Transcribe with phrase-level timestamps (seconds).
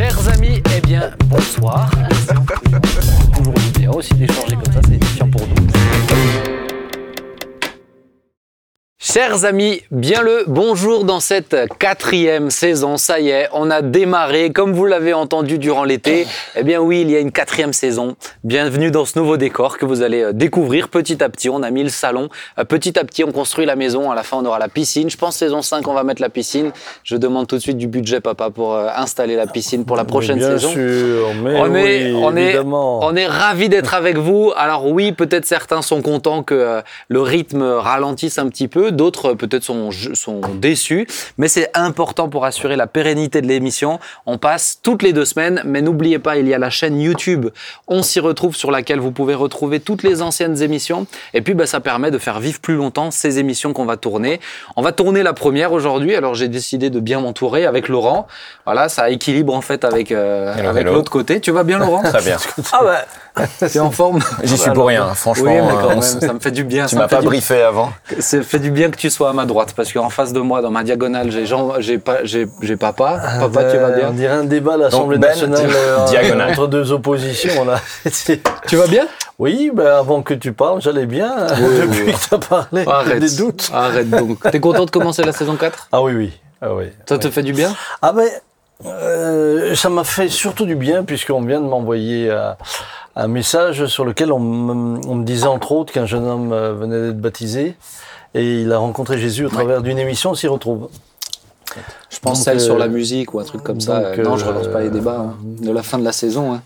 [0.00, 1.90] Chers amis, eh bien, bonsoir.
[3.36, 4.98] Toujours bien aussi d'échanger comme ça, c'est
[9.12, 12.96] Chers amis, bien le bonjour dans cette quatrième saison.
[12.96, 14.50] Ça y est, on a démarré.
[14.52, 18.14] Comme vous l'avez entendu durant l'été, eh bien oui, il y a une quatrième saison.
[18.44, 21.50] Bienvenue dans ce nouveau décor que vous allez euh, découvrir petit à petit.
[21.50, 22.28] On a mis le salon.
[22.56, 24.12] Euh, Petit à petit, on construit la maison.
[24.12, 25.10] À la fin, on aura la piscine.
[25.10, 26.70] Je pense saison 5, on va mettre la piscine.
[27.02, 30.04] Je demande tout de suite du budget, papa, pour euh, installer la piscine pour la
[30.04, 30.70] prochaine bien saison.
[30.70, 34.52] sûr, mais On est, on, est, on est ravis d'être avec vous.
[34.56, 39.34] Alors oui, peut-être certains sont contents que le rythme ralentisse un petit peu, d'autres euh,
[39.34, 41.06] peut-être sont, sont déçus,
[41.38, 43.98] mais c'est important pour assurer la pérennité de l'émission.
[44.26, 47.48] On passe toutes les deux semaines, mais n'oubliez pas, il y a la chaîne YouTube
[47.88, 51.06] On s'y retrouve sur laquelle vous pouvez retrouver toutes les anciennes émissions.
[51.32, 54.40] Et puis bah, ça permet de faire vivre plus longtemps ces émissions qu'on va tourner.
[54.76, 58.26] On va tourner la première aujourd'hui, alors j'ai décidé de bien m'entourer avec Laurent.
[58.66, 61.40] Voilà, ça équilibre en fait avec, euh, avec l'autre côté.
[61.40, 62.02] Tu vas bien Laurent?
[62.02, 62.36] Très bien.
[62.72, 63.04] Ah bah,
[63.58, 65.44] t'es en forme J'y suis pour rien, franchement.
[65.50, 66.86] Oui, mais quand euh, même, ça me fait du bien.
[66.86, 67.90] Tu m'as pas du- briefé avant.
[68.18, 70.62] Ça fait du bien que tu sois à ma droite, parce qu'en face de moi,
[70.62, 73.20] dans ma diagonale, j'ai Jean, j'ai pas, j'ai, j'ai papa.
[73.22, 76.50] Ah, Papa, tu vas bien On dirait un débat à l'Assemblée Ben, nationale euh, diagonale.
[76.52, 77.64] entre deux oppositions.
[77.64, 77.80] Là.
[78.66, 79.06] Tu vas bien?
[79.38, 81.34] Oui, ben, avant que tu parles, j'allais bien.
[81.48, 82.12] Depuis oui.
[82.12, 83.18] que tu as parlé, Arrête.
[83.20, 83.70] des doutes.
[83.72, 84.38] Arrête donc.
[84.50, 86.32] T'es content de commencer la saison 4 Ah oui, oui.
[86.62, 86.84] Ah, oui.
[87.08, 87.74] Ça te fait du bien?
[88.02, 88.26] Ah ben,
[88.86, 92.52] euh, ça m'a fait surtout du bien puisqu'on vient de m'envoyer euh,
[93.16, 96.72] un message sur lequel on, me- on me disait entre autres qu'un jeune homme euh,
[96.74, 97.76] venait d'être baptisé
[98.34, 100.88] et il a rencontré Jésus au travers d'une émission, on s'y retrouve.
[102.10, 103.98] Je pense Donc, celle euh, sur la musique ou un truc comme ça.
[103.98, 106.54] Euh, non, je euh, relance pas les débats hein, de la fin de la saison.
[106.54, 106.62] hein.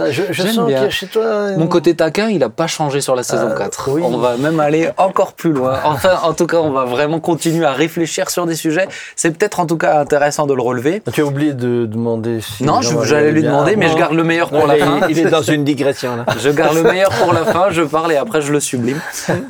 [0.00, 0.82] Ah, Je, je sens bien.
[0.82, 1.52] a chez toi...
[1.56, 3.88] Mon côté taquin, il a pas changé sur la saison Euh, 4.
[3.92, 4.02] oui.
[4.04, 5.78] On va même aller encore plus loin.
[5.84, 8.88] Enfin, en tout cas, on va vraiment continuer à réfléchir sur des sujets.
[9.16, 11.02] C'est peut-être en tout cas intéressant de le relever.
[11.12, 12.64] Tu as oublié de demander si...
[12.64, 13.50] Non, j'allais lui bien.
[13.52, 15.00] demander, mais je garde le meilleur pour Non, la il, fin.
[15.08, 16.24] il est dans une digression là.
[16.38, 18.98] Je garde le meilleur pour la fin, je parle et après je le sublime.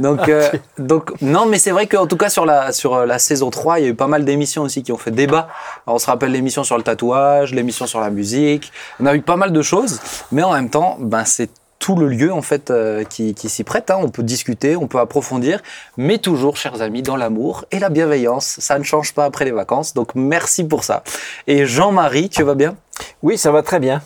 [0.00, 3.18] Donc, euh, donc non, mais c'est vrai qu'en tout cas sur la, sur euh, la
[3.18, 5.29] saison 3, il y a eu pas mal d'émissions aussi qui ont fait débat.
[5.38, 8.72] Alors, on se rappelle l'émission sur le tatouage, l'émission sur la musique.
[9.00, 10.00] On a eu pas mal de choses,
[10.32, 13.64] mais en même temps, ben, c'est tout le lieu en fait euh, qui, qui s'y
[13.64, 13.90] prête.
[13.90, 13.98] hein.
[14.02, 15.62] On peut discuter, on peut approfondir,
[15.96, 18.56] mais toujours, chers amis, dans l'amour et la bienveillance.
[18.60, 19.94] Ça ne change pas après les vacances.
[19.94, 21.02] Donc merci pour ça.
[21.46, 22.76] Et Jean-Marie, tu vas bien?
[23.22, 24.02] Oui, ça va très bien.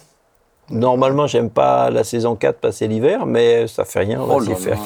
[0.71, 4.41] Normalement, j'aime pas la saison 4 passer l'hiver, mais ça fait rien, on va Oh
[4.43, 4.79] s'y faire.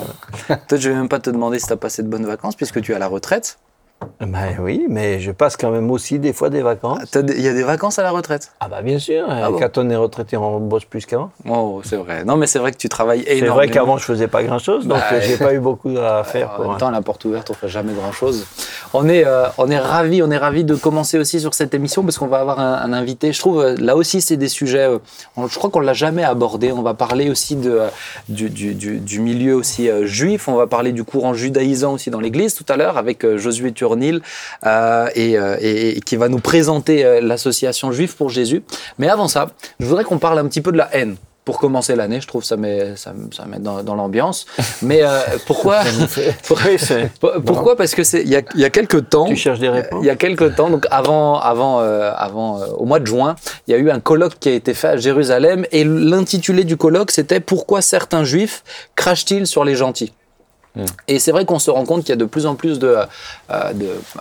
[0.49, 2.81] Peut-être je vais même pas te demander si tu as passé de bonnes vacances puisque
[2.81, 3.59] tu es à la retraite.
[4.21, 7.11] Ben oui, mais je passe quand même aussi des fois des vacances.
[7.13, 9.59] Des- Il y a des vacances à la retraite Ah bah bien sûr, Ah bon
[9.59, 11.31] quand on est retraité, on bosse plus qu'avant.
[11.49, 12.25] Oh, c'est vrai.
[12.25, 13.55] Non, mais c'est vrai que tu travailles C'est énormément.
[13.57, 16.51] vrai qu'avant je faisais pas grand chose, donc Bah, j'ai pas eu beaucoup à faire.
[16.61, 18.47] En même temps, la porte ouverte, on fait jamais grand chose.
[18.95, 22.03] On est, euh, on est ravis, on est ravis de commencer aussi sur cette émission
[22.03, 23.33] parce qu'on va avoir un, un invité.
[23.33, 24.89] Je trouve, euh, là aussi, c'est des sujets.
[24.89, 24.99] euh,
[25.49, 26.73] je crois qu'on l'a jamais abordé.
[26.73, 27.81] On va parler aussi de,
[28.29, 30.49] du, du, du, du milieu aussi euh, juif.
[30.49, 33.88] On va parler du courant judaïsant aussi dans l'Église tout à l'heure avec Josué Turnil
[34.67, 38.63] euh, et, euh, et- et qui va nous présenter euh, l'association juive pour Jésus.
[38.99, 39.49] Mais avant ça,
[39.81, 41.17] je voudrais qu'on parle un petit peu de la haine.
[41.45, 44.45] Pour commencer l'année, je trouve ça met, ça, ça met dans, dans l'ambiance.
[44.83, 45.81] Mais euh, pourquoi
[47.47, 49.25] Pourquoi Parce que c'est il y a, y a quelques temps.
[49.25, 50.01] Tu cherches des réponses?
[50.03, 53.35] Il y a quelques temps, donc avant, avant, euh, avant, euh, au mois de juin,
[53.67, 56.77] il y a eu un colloque qui a été fait à Jérusalem et l'intitulé du
[56.77, 58.63] colloque c'était Pourquoi certains juifs
[58.95, 60.13] crachent-ils sur les gentils?
[61.07, 62.97] Et c'est vrai qu'on se rend compte qu'il y a de plus en plus de,
[63.51, 63.73] euh,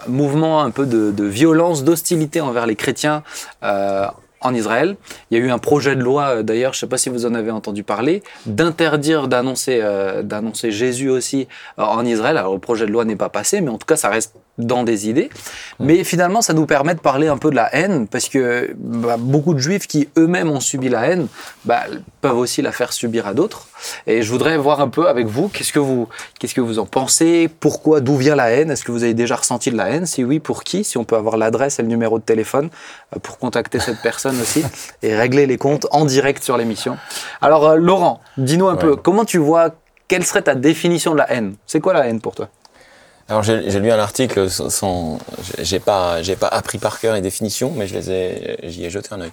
[0.08, 3.24] mouvements un peu de, violence, d'hostilité envers les chrétiens
[3.64, 4.08] euh,
[4.42, 4.96] en Israël.
[5.30, 7.10] Il y a eu un projet de loi, euh, d'ailleurs, je ne sais pas si
[7.10, 9.82] vous en avez entendu parler, d'interdire d'annoncer
[10.24, 11.48] d'annoncer Jésus aussi
[11.78, 12.38] en Israël.
[12.38, 14.84] Alors le projet de loi n'est pas passé, mais en tout cas, ça reste dans
[14.84, 15.30] des idées.
[15.80, 19.18] Mais finalement, ça nous permet de parler un peu de la haine, parce que bah,
[19.20, 21.28] beaucoup de juifs qui eux-mêmes ont subi la haine
[21.66, 21.84] bah,
[22.22, 23.68] peuvent aussi la faire subir à d'autres.
[24.08, 26.08] Et je voudrais voir un peu avec vous, qu'est-ce que vous,
[26.40, 27.50] qu'est-ce que vous en pensez?
[27.60, 28.72] Pourquoi D'où vient la haine?
[28.72, 30.06] Est-ce que vous avez déjà ressenti de la haine?
[30.06, 30.84] Si oui, pour qui?
[30.84, 32.70] Si on peut avoir l'adresse et le numéro de téléphone
[33.16, 34.64] euh, pour contacter cette personne aussi
[35.04, 36.98] et régler les comptes en direct sur l'émission.
[37.42, 39.76] Alors, euh, Laurent, dis-nous un peu, comment tu vois,
[40.08, 41.56] quelle serait ta définition de la haine?
[41.66, 42.50] C'est quoi la haine pour toi?
[43.30, 45.20] Alors j'ai lu un article sans-
[45.60, 48.90] j'ai pas, j'ai pas appris par cœur les définitions, mais je les ai, j'y ai
[48.90, 49.32] jeté un œil.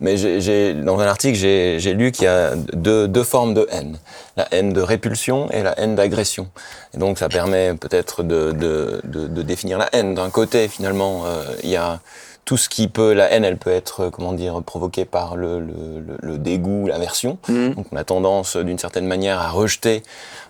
[0.00, 3.98] Mais j'ai- dans un article, j'ai lu qu'il y a deux, deux formes de haine.
[4.36, 6.48] La haine de répulsion et la haine d'agression.
[6.94, 10.14] Et donc ça permet peut-être de, de, de, de définir la haine.
[10.14, 12.00] D'un côté, finalement, euh, il y a
[12.44, 15.72] tout ce qui peut, la haine, elle peut être, comment dire, provoquée par le, le,
[16.06, 17.38] le, le dégoût, l'aversion.
[17.48, 17.74] Mhm.
[17.74, 20.02] Donc on a tendance, d'une certaine manière, à rejeter.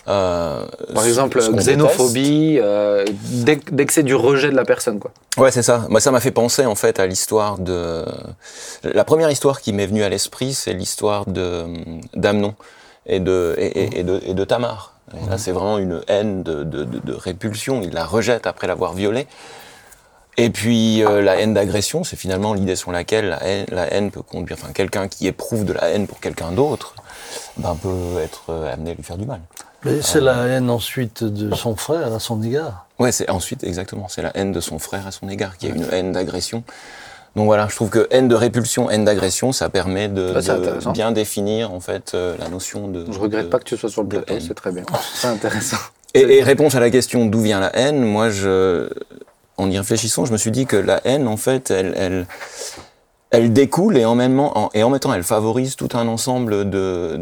[0.09, 3.05] Euh, Par exemple, ce xénophobie, euh,
[3.45, 5.13] dès, dès que c'est du rejet de la personne, quoi.
[5.39, 5.87] Ouais, c'est ça.
[5.89, 8.05] Moi, ça m'a fait penser en fait à l'histoire de.
[8.83, 11.65] La première histoire qui m'est venue à l'esprit, c'est l'histoire de
[12.15, 12.55] d'Amnon
[13.07, 14.93] et de et, et- et de et de Tamar.
[15.13, 17.81] Et là, c'est vraiment une haine de, de, de, de répulsion.
[17.83, 19.27] Il la rejette après l'avoir violée.
[20.37, 24.11] Et puis euh, la haine d'agression, c'est finalement l'idée sur laquelle la haine, la haine
[24.11, 24.57] peut conduire.
[24.61, 26.95] Enfin, quelqu'un qui éprouve de la haine pour quelqu'un d'autre,
[27.57, 29.41] ben, peut être euh, amené à lui faire du mal.
[29.85, 32.87] Mais c'est la haine ensuite de son frère à son égard.
[32.99, 35.69] Ouais, c'est ensuite exactement, c'est la haine de son frère à son égard, qui a
[35.71, 36.65] une haine d'agression.
[37.37, 41.11] Donc voilà, je trouve que haine de répulsion, haine d'agression, ça permet de, de bien
[41.13, 43.05] définir en fait euh, la notion de.
[43.13, 44.41] Je regrette de- pas que tu sois sur le plateau, haine.
[44.41, 44.85] c'est très bien.
[45.15, 45.77] C'est intéressant.
[46.15, 48.89] Et, et réponse à la question d'où vient la haine, moi je,
[49.57, 52.27] en y réfléchissant, je me suis dit que la haine en fait, elle, elle,
[53.31, 56.71] elle découle et en même en, et en même temps elle favorise tout un ensemble
[56.71, 57.19] de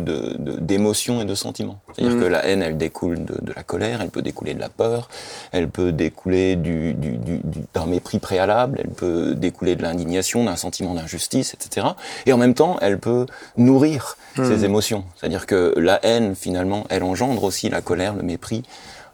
[0.61, 1.81] d'émotions et de sentiments.
[1.94, 2.23] C'est-à-dire Mhm.
[2.23, 5.08] que la haine, elle découle de, de la colère, elle peut découler de la peur,
[5.52, 10.44] elle peut découler du, du, du, du- d'un mépris préalable, elle peut découler de l'indignation,
[10.44, 11.87] d'un sentiment d'injustice, etc.
[12.26, 13.25] Et en même temps, elle peut
[13.56, 15.05] nourrir ces émotions.
[15.17, 18.62] C'est-à-dire que la haine, finalement, elle engendre aussi la colère, le mépris.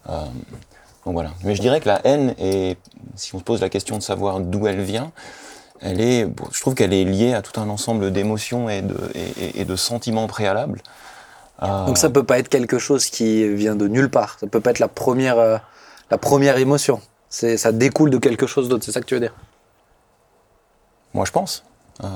[0.08, 0.22] Euh,
[1.08, 1.30] donc voilà.
[1.42, 2.76] Mais je dirais que la haine est,
[3.16, 5.10] si on se pose la question de savoir d'où elle vient,
[5.80, 8.94] elle est, bon, je trouve qu'elle est liée à tout un ensemble d'émotions et de,
[9.14, 10.82] et, et- et de sentiments préalables.
[11.62, 14.36] Euh, Donc ça peut pas être quelque chose qui vient de nulle part.
[14.38, 15.56] Ça peut pas être la première, euh,
[16.10, 17.00] la première émotion.
[17.30, 18.84] C'est, ça découle de quelque chose d'autre.
[18.84, 19.34] C'est ça que tu veux dire?
[21.14, 21.64] Moi, je pense.
[22.04, 22.06] Euh,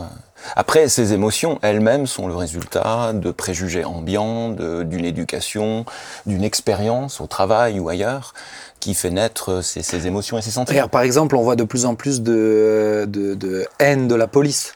[0.54, 5.84] Après, ces émotions elles-mêmes sont le résultat de préjugés ambiants, de- d'une éducation,
[6.26, 8.32] d'une expérience au travail ou ailleurs,
[8.82, 10.88] qui fait naître ces, ces émotions et ces sentiments.
[10.88, 14.74] Par exemple, on voit de plus en plus de, de, de haine de la police.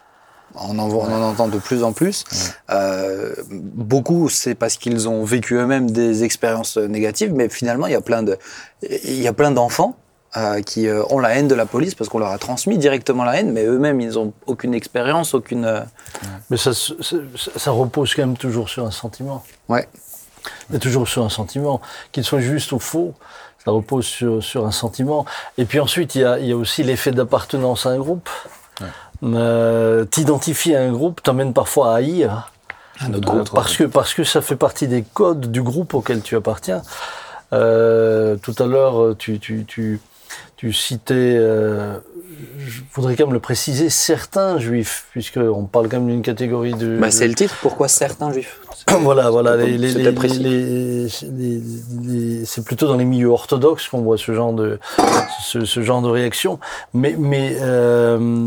[0.55, 2.25] On en, voit- on en entend de plus en plus.
[2.71, 7.97] Euh, beaucoup, c'est parce qu'ils ont vécu eux-mêmes des expériences négatives, mais finalement, il y
[7.97, 8.39] a plein de,
[8.83, 9.97] il y a plein d'enfants
[10.37, 13.25] euh, qui euh, ont la haine de la police parce qu'on leur a transmis directement
[13.25, 15.65] la haine, mais eux-mêmes, ils n'ont aucune expérience, aucune.
[15.65, 15.81] euh,
[16.49, 17.17] Mais ça, se- ça,
[17.57, 19.43] ça repose quand même toujours sur un sentiment.
[19.69, 19.89] Ouais.
[20.71, 21.81] Il y a toujours sur un sentiment,
[22.13, 23.15] qu'il soit juste ou faux,
[23.67, 25.27] ça repose sur, sur un sentiment.
[25.59, 28.31] Et puis ensuite, il y a, il y a aussi l'effet d'appartenance à un groupe.
[29.25, 32.53] Euh, T'identifier à un groupe t'amène parfois à haïr.
[33.01, 33.51] Un autre groupe.
[33.51, 36.83] parce que parce que ça fait partie des codes du groupe auquel tu appartiens.
[37.53, 40.01] Euh, tout à l'heure, tu, tu, tu,
[40.57, 41.99] tu citais, euh,
[42.59, 46.99] je voudrais quand même le préciser, certains juifs, puisqu'on parle quand même d'une catégorie de.
[46.99, 47.55] Bah, c'est le titre.
[47.63, 48.61] Pourquoi certains juifs
[49.01, 49.57] voilà, voilà.
[49.57, 49.89] Les- les-
[51.33, 54.79] les- c'est plutôt dans les milieux orthodoxes qu'on voit ce genre de
[55.45, 56.59] ce, ce genre de réaction.
[56.95, 58.47] Mais mais euh,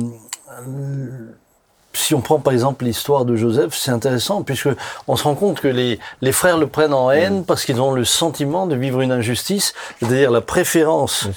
[2.00, 4.70] si on prend par exemple l'histoire de Joseph, c'est intéressant puisque
[5.08, 7.92] on se rend compte que les, les frères le prennent en haine parce qu'ils ont
[7.94, 11.28] le sentiment de vivre une injustice, c'est-à-dire la préférence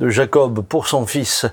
[0.00, 1.46] de Jacob pour son fils,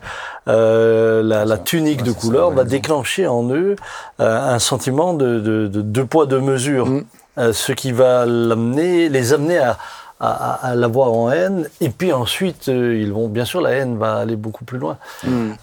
[0.48, 3.76] euh, la, la tunique ouais, de ça, couleur va déclencher en eux
[4.20, 7.04] euh, un sentiment de, de, de deux poids deux mesures, Mm.
[7.38, 9.78] Euh, ce qui va l'amener, les amener à,
[10.20, 11.70] à, l'avoir en haine.
[11.80, 14.98] Et puis ensuite, euh, ils vont bien sûr la haine va aller beaucoup plus loin.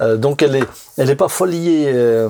[0.00, 2.29] Euh, donc elle est, elle est parfois liée euh,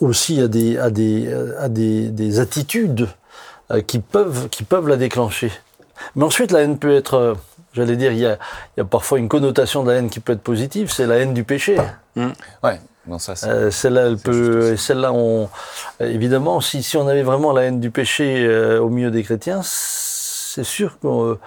[0.00, 3.08] aussi à des, à des, à des, des attitudes
[3.70, 5.52] euh, qui peuvent, qui peuvent la déclencher.
[6.16, 7.34] Mais ensuite, la haine peut être, euh,
[7.74, 8.38] j'allais dire, il y a,
[8.76, 11.16] il y a parfois une connotation de la haine qui peut être positive, c'est la
[11.16, 11.76] haine du péché.
[12.62, 12.80] Ouais,
[13.18, 15.48] ça, c'est- Euh, celle-là, elle peut, celle-là, on,
[16.00, 19.60] évidemment, si, si on avait vraiment la haine du péché euh, au milieu des chrétiens,
[19.64, 21.38] c'est sûr que euh,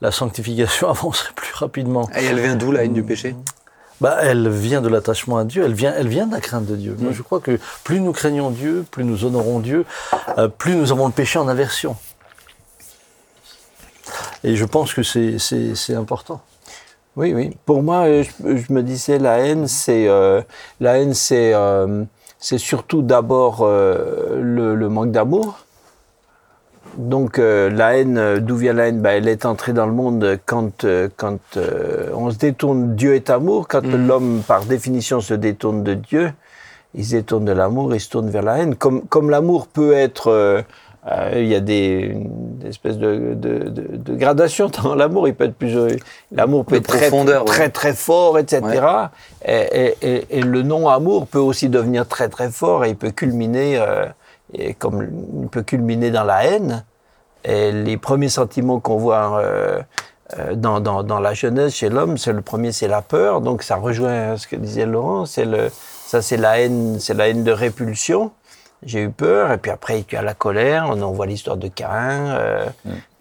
[0.00, 2.08] la sanctification avancerait plus rapidement.
[2.18, 3.34] Et elle vient d'où la haine du péché?
[4.02, 6.74] Bah, elle vient de l'attachement à Dieu, elle vient, elle vient de la crainte de
[6.74, 6.96] Dieu.
[6.98, 7.04] Mm.
[7.04, 9.84] Moi, je crois que plus nous craignons Dieu, plus nous honorons Dieu,
[10.38, 11.94] euh, plus nous avons le péché en aversion.
[14.42, 16.40] Et je pense que c'est, important.
[17.14, 17.56] Oui, oui.
[17.64, 20.42] Pour moi, euh, je, je me disais, la haine, c'est euh,
[20.80, 22.02] la haine, c'est euh,
[22.40, 25.64] c'est surtout d'abord le, le manque d'amour.
[26.96, 29.00] Donc euh, la haine, euh, d'où vient la haine?
[29.00, 32.94] Ben, Elle est entrée dans le monde quand, euh, quand euh, on se détourne.
[32.94, 33.68] Dieu est amour.
[33.68, 34.06] Quand Mhm.
[34.06, 36.32] l'homme, par définition, se détourne de Dieu,
[36.94, 38.74] il se détourne de l'amour, il se tourne vers la haine.
[38.76, 40.28] Comme, comme l'amour peut être...
[40.30, 40.62] euh,
[41.10, 45.26] euh, il y a des, une espèce de, de, de, de gradation dans l'amour.
[45.26, 45.76] Il peut être plus...
[45.76, 45.88] euh,
[46.30, 47.44] L'amour peut être très, ouais.
[47.44, 48.62] très très fort, etc.
[49.44, 53.10] Et, et, et, et le non-amour peut aussi devenir très très fort et il peut
[53.10, 54.04] culminer, euh,
[54.54, 55.08] et comme
[55.42, 56.84] il peut culminer dans la haine.
[57.44, 59.82] Et les premiers sentiments qu'on voit euh,
[60.38, 63.40] euh, dans, dans, dans la jeunesse chez l'homme, c'est le premier, c'est la peur.
[63.40, 65.26] Donc ça rejoint ce que disait Laurent.
[65.26, 65.70] C'est le,
[66.06, 68.30] ça, c'est la haine, c'est la haine de répulsion.
[68.84, 69.52] J'ai eu peur.
[69.52, 70.86] Et puis après, tu as la colère.
[70.88, 72.66] On en voit l'histoire de Cain, euh,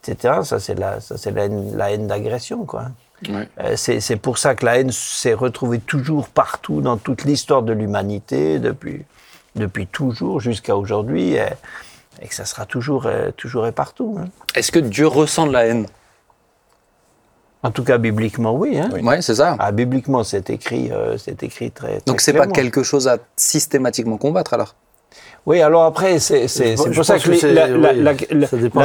[0.03, 0.41] etc.
[0.43, 2.85] Ça, c'est la, ça, c'est la haine, la haine d'agression, quoi.
[3.29, 3.47] Ouais.
[3.59, 7.71] Euh, c'est pour ça que la haine s'est retrouvée toujours partout dans toute l'histoire de
[7.71, 9.05] l'humanité, depuis,
[9.55, 11.45] depuis toujours jusqu'à aujourd'hui, et,
[12.21, 14.17] et que ça sera toujours, euh, toujours et partout.
[14.19, 14.25] hein.
[14.55, 15.87] Est-ce que Dieu ressent de la haine?
[17.63, 18.79] En tout cas, bibliquement, oui.
[18.79, 18.89] Hein.
[18.91, 19.01] Oui.
[19.01, 19.55] Ouais, c'est ça.
[19.59, 23.17] Ah, bibliquement, c'est écrit, euh, c'est écrit très, très Donc c'est pas quelque chose à
[23.35, 24.75] systématiquement combattre alors?
[25.45, 26.41] Oui, alors après, c'est
[26.75, 27.67] pour ça que la,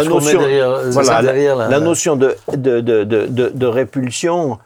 [0.04, 4.58] notion, derrière- voilà, la- derrière la- la notion de, de, de, de, de- de répulsion,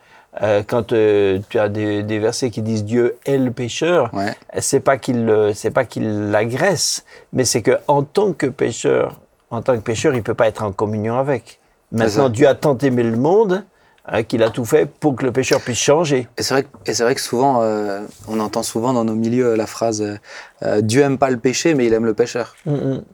[0.42, 4.34] euh, quand euh, tu as des, des versets qui disent Dieu est le pécheur, Ouais.
[4.60, 9.20] c'est pas qu'il c'est pas qu'il l'agresse, mais c'est que en tant que pécheur,
[9.50, 11.58] en tant que pécheur, il peut pas être en communion avec.
[11.92, 12.28] Maintenant.
[12.28, 13.64] Dieu a tant aimé le monde
[14.11, 16.29] hein, qu'il a tout fait pour que le pécheur puisse changer.
[16.37, 19.14] Et c'est vrai, que- et c'est vrai que souvent, euh, on entend souvent dans nos
[19.14, 20.17] milieux la phrase euh,
[20.62, 22.55] euh, Dieu aime pas le péché, mais il aime le pécheur.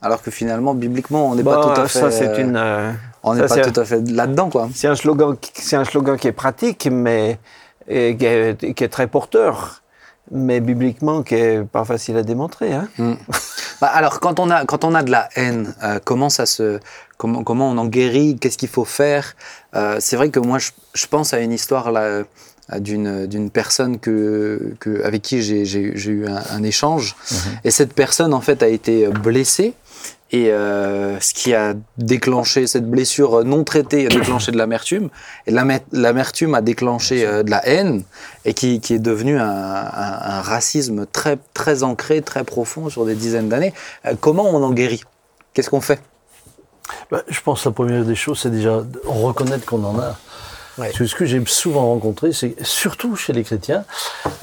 [0.03, 2.00] Alors que finalement, bibliquement, on n'est pas Bah, tout à fait.
[2.00, 2.57] ça, c'est euh, une.
[2.57, 4.69] euh, on n'est pas tout à fait là-dedans, quoi.
[4.75, 7.38] C'est un slogan, qui- c'est un slogan qui est pratique, mais
[7.88, 9.83] et qui, est, qui est très porteur,
[10.30, 12.73] mais bibliquement qui est pas facile à démontrer.
[12.73, 12.88] Hein.
[13.80, 16.80] Bah, alors, quand on a quand on a de la haine, euh, comment ça se
[17.18, 19.35] comment comment on en guérit Qu'est-ce qu'il faut faire
[19.75, 22.25] Euh, C'est vrai que moi, je, je pense à une histoire là euh,
[22.78, 27.14] d'une d'une personne que, que avec qui j'ai j'ai eu- un, un échange,
[27.64, 29.75] et cette personne en fait a été blessée.
[30.37, 35.09] Et euh, ce qui a déclenché cette blessure non traitée a déclenché de l'amertume.
[35.47, 38.02] Et l'ame- l'amertume a déclenché euh, de la haine
[38.45, 43.73] et qui, est devenu un, racisme très, très ancré, très profond sur des dizaines d'années.
[44.05, 45.05] Euh, comment on en guérit?
[45.55, 46.00] Qu'est-ce qu'on fait?
[47.11, 50.19] Bah, je pense que la première des choses, c'est déjà reconnaître qu'on en a.
[50.78, 50.87] Ouais.
[50.88, 53.85] Parce que ce que j'ai souvent rencontré, c'est surtout chez les chrétiens,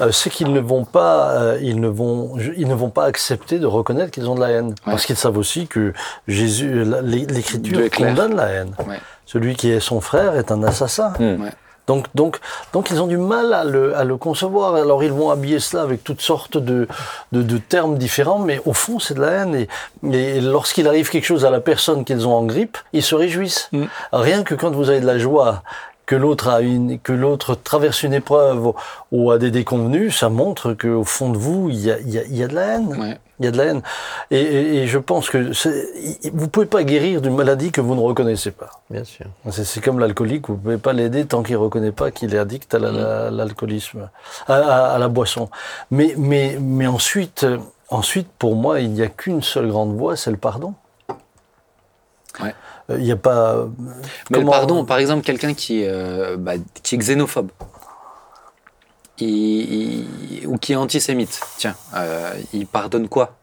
[0.00, 3.58] euh, c'est qu'ils ne vont pas, euh, ils ne vont, ils ne vont pas accepter
[3.58, 5.92] de reconnaître qu'ils ont de la haine, parce qu'ils savent aussi que
[6.26, 8.74] Jésus, l'É- l'Écriture condamne la haine.
[8.88, 8.98] Ouais.
[9.26, 11.12] Celui qui est son frère est un assassin.
[11.18, 11.50] Hmm.
[11.86, 12.38] Donc, donc,
[12.72, 14.74] donc, ils ont du mal à le, à le concevoir.
[14.74, 16.88] Alors, ils vont habiller cela avec toutes sortes de,
[17.32, 19.54] de, de termes différents, mais au fond, c'est de la haine.
[19.54, 19.68] Et,
[20.12, 23.68] et lorsqu'il arrive quelque chose à la personne qu'ils ont en grippe, ils se réjouissent.
[23.72, 23.84] Mm.
[24.14, 25.62] Rien que quand vous avez de la joie,
[26.06, 28.74] que l'autre a une, que l'autre traverse une épreuve ou,
[29.12, 32.18] ou a des déconvenus, ça montre qu'au fond de vous, il y a, il y
[32.18, 32.88] a, il y a de la haine.
[33.00, 33.18] Ouais.
[33.40, 33.82] Il y a de la haine.
[34.30, 35.50] Et, et, et je pense que
[36.32, 38.70] vous pouvez pas guérir d'une maladie que vous ne reconnaissez pas.
[38.90, 39.26] Bien sûr.
[39.50, 42.72] C'est c'est comme l'alcoolique, vous pouvez pas l'aider tant qu'il reconnaît pas qu'il est addict
[42.74, 44.08] à la- la- l'alcoolisme,
[44.46, 45.48] à, à- à la boisson.
[45.90, 47.58] Mais, mais, mais ensuite, euh,
[47.88, 50.74] ensuite, pour moi, il n'y a qu'une seule grande voie, c'est le pardon.
[52.40, 52.54] Ouais.
[52.90, 53.54] Euh, Il n'y a pas.
[53.54, 53.66] euh,
[54.30, 57.50] Mais comment- pardon, par exemple, quelqu'un qui, est, euh, bah, qui est xénophobe
[59.18, 59.26] il-
[60.42, 63.36] il- ou qui est antisémite, tiens, euh, il pardonne quoi?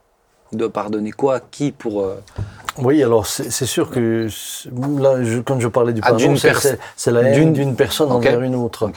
[0.51, 2.01] Il doit pardonner quoi Qui pour.
[2.03, 2.21] euh,
[2.77, 4.27] Oui, alors c'est sûr que
[4.99, 6.35] là, je- quand je parlais du Ah, pardon,
[6.95, 8.89] c'est la haine d'une- personne envers une autre.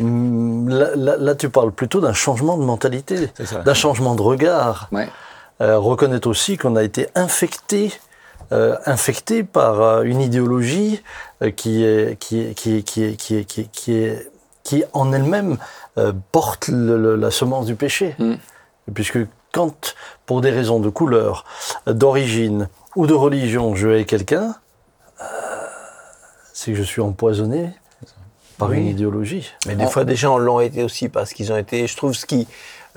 [0.00, 3.30] Hum, Là, là- là, tu parles plutôt d'un changement de mentalité,
[3.64, 4.88] d'un changement de regard.
[4.92, 5.08] Ouais.
[5.60, 8.11] Euh, reconnaître aussi qu'on a été infecté, euh,
[8.86, 11.02] infecté par euh, une idéologie
[11.42, 14.30] euh, qui est qui est qui est qui est qui est qui est, qui est-
[14.64, 15.56] qui en elle-même
[15.98, 18.34] euh, porte le- le- la semence du péché, Mm.
[18.94, 19.18] puisque
[19.52, 19.94] quand
[20.24, 21.44] pour des raisons de couleur,
[21.88, 24.54] euh, d'origine ou de religion, je hais quelqu'un,
[25.20, 25.24] euh,
[26.52, 27.70] c'est que je suis empoisonné
[28.58, 28.78] par Oui.
[28.78, 29.50] une idéologie.
[29.66, 31.86] Mais des fois, des gens l'ont été aussi parce qu'ils ont été.
[31.86, 32.46] Je trouve ce qui.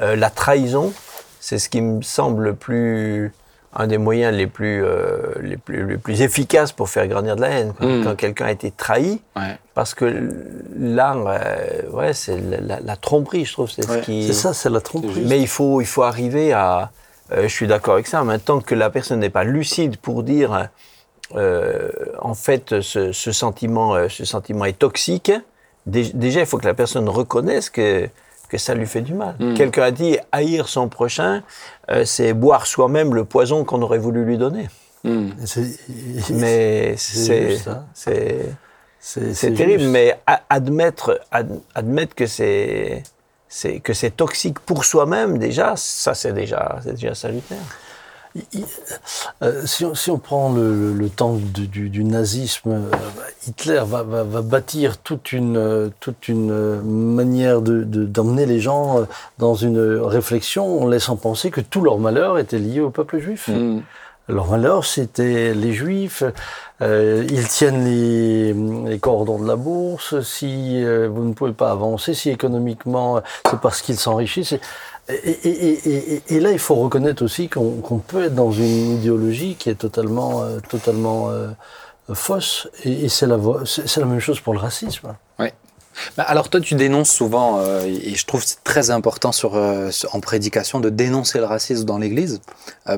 [0.02, 0.94] euh, la trahison,
[1.40, 3.34] c'est ce qui me semble le plus.
[3.78, 7.42] Un des moyens les plus, euh, les plus, les plus efficaces pour faire grandir de
[7.42, 7.74] la haine.
[7.74, 7.86] quoi.
[7.88, 8.04] Mm.
[8.06, 9.58] Quand quelqu'un a été trahi, Ouais.
[9.74, 10.06] parce que
[10.78, 13.70] là, euh, ouais, c'est la, la- la tromperie, je trouve.
[13.70, 14.28] C'est Ouais, ce qui.
[14.28, 15.24] C'est ça, c'est la tromperie.
[15.28, 16.90] Mais il faut, il faut arriver à.
[17.34, 18.24] euh, je suis d'accord avec ça.
[18.24, 20.70] Mais tant que la personne n'est pas lucide pour dire,
[21.36, 21.90] euh,
[22.22, 25.32] en fait, ce, ce sentiment, euh, ce sentiment est toxique.
[25.86, 28.08] dé- Déjà, il faut que la personne reconnaisse que
[28.48, 29.36] que ça lui fait du mal.
[29.40, 29.54] Mm.
[29.56, 31.44] Quelqu'un a dit haïr son prochain,
[31.92, 34.68] euh, c'est boire soi-même le poison qu'on aurait voulu lui donner.
[35.04, 35.30] Hmm.
[35.46, 35.80] C'est-
[36.32, 37.60] Mais C'est
[39.34, 39.80] c'est terrible.
[39.82, 39.92] juste.
[39.92, 43.04] Mais admettre ad- admettre que c'est
[43.48, 47.60] c'est que c'est toxique pour soi-même déjà, ça c'est déjà c'est déjà salutaire.
[48.36, 48.66] Il-
[49.44, 52.82] euh, si, on, si on prend le, le- temps du, du- du nazisme, euh,
[53.48, 58.60] Hitler va, va- va bâtir toute une, euh, toute une manière de- de- d'emmener les
[58.60, 59.06] gens
[59.40, 63.48] dans une réflexion en laissant penser que tout leur malheur était lié au peuple juif.
[63.48, 63.82] Hmm.
[64.28, 66.24] leur malheur, c'était les juifs.
[66.82, 68.54] Euh, ils tiennent les,
[68.90, 70.20] les, cordons de la bourse.
[70.24, 74.56] Si euh, vous ne pouvez pas avancer, si économiquement, c'est parce qu'ils s'enrichissent.
[75.08, 80.42] Et, là, il faut reconnaître aussi qu'on peut être dans une idéologie qui est totalement,
[80.42, 81.50] euh, totalement euh,
[82.14, 82.68] fausse.
[82.84, 85.16] Et, c'est la, même chose pour le racisme.
[85.38, 85.48] Oui.
[86.18, 90.20] Bah, alors toi, tu dénonces souvent, euh, et je trouve c'est très important sur, en
[90.22, 92.42] prédication de dénoncer le racisme dans l'Église,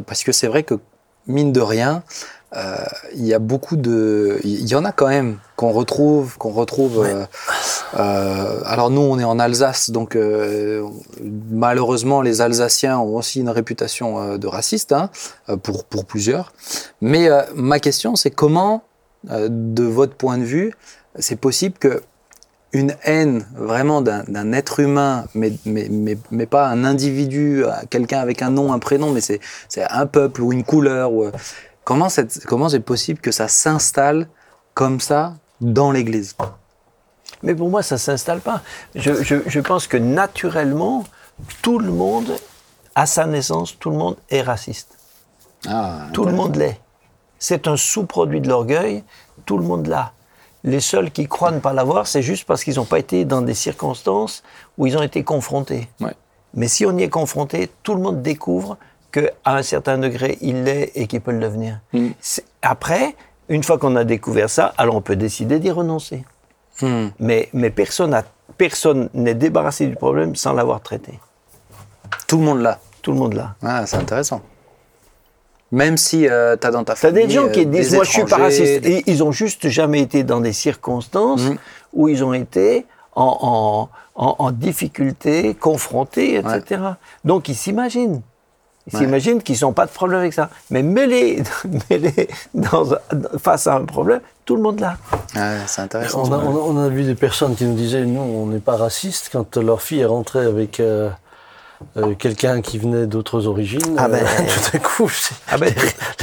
[0.05, 0.79] parce que c'est vrai que
[1.27, 2.03] mine de rien,
[2.55, 2.77] euh,
[3.13, 7.05] il y a beaucoup de, il y en a quand même qu'on retrouve, qu'on retrouve.
[7.05, 7.25] Euh,
[7.99, 10.17] euh, alors nous, on est en Alsace, donc
[11.51, 15.09] malheureusement, les Alsaciens ont aussi une réputation de raciste hein,
[15.61, 16.53] pour pour plusieurs.
[17.01, 18.83] Mais ma question, c'est comment,
[19.25, 20.73] de votre point de vue,
[21.19, 22.01] c'est possible que
[22.73, 28.41] une haine vraiment d'un être humain, mais, mais, mais, mais, pas un individu, quelqu'un avec
[28.41, 29.39] un nom, un prénom, mais c'est
[29.89, 31.13] un peuple ou une couleur.
[31.13, 31.31] Ou,
[31.87, 34.27] comment c'est comment possible que ça s'installe
[34.73, 36.35] comme ça dans l'Église?
[37.43, 38.61] Mais pour moi, ça s'installe pas.
[38.93, 41.05] Je, je, je, pense que naturellement,
[41.61, 42.35] tout le monde,
[42.93, 44.97] à sa naissance, tout le monde est raciste.
[45.65, 46.77] Ah, tout le monde l'est.
[47.39, 49.05] C'est un sous-produit de l'orgueil,
[49.45, 50.11] tout le monde l'a
[50.63, 53.41] les seuls qui croient ne pas l'avoir, c'est juste parce qu'ils n'ont pas été dans
[53.41, 54.43] des circonstances
[54.77, 55.87] où ils ont été confrontés.
[56.53, 58.77] Mais si on y est confronté, tout le monde découvre
[59.17, 61.79] qu'à un certain degré, il l'est et qu'il peut le devenir.
[61.93, 62.09] Mm.
[62.61, 63.15] Après,
[63.49, 66.23] une fois qu'on a découvert ça, alors on peut décider d'y renoncer.
[66.81, 67.07] Mm.
[67.19, 71.19] Mais, mais personne n'est débarrassé du problème sans l'avoir traité.
[72.27, 72.79] Tout le monde l'a.
[73.01, 73.55] Tout le monde l'a.
[73.63, 74.41] Ah, c'est intéressant.
[75.71, 77.21] Même si euh, tu as dans ta famille.
[77.21, 78.85] T'as des gens qui euh, disent Moi, je suis pas raciste.
[79.05, 81.55] Ils ont juste jamais été dans des circonstances mmh.
[81.93, 86.81] où ils ont été en, en, en, difficulté, confrontés, etc.
[87.25, 88.21] Donc, ils s'imaginent.
[88.91, 90.49] Ils s'imaginent qu'ils n'ont pas de problème avec ça.
[90.69, 91.43] Mais mêlés,
[92.53, 92.85] dans,
[93.37, 94.97] face à un problème, tout le monde l'a.
[95.67, 96.23] c'est intéressant.
[96.25, 99.29] On a, on a, vu des personnes qui nous disaient Nous, on n'est pas raciste
[99.31, 100.79] quand leur fille est rentrée avec.
[100.79, 101.09] Euh,
[101.97, 105.11] euh, quelqu'un qui venait d'autres origines, ah ben, euh, tout d'un coup,
[105.47, 105.73] ah ben,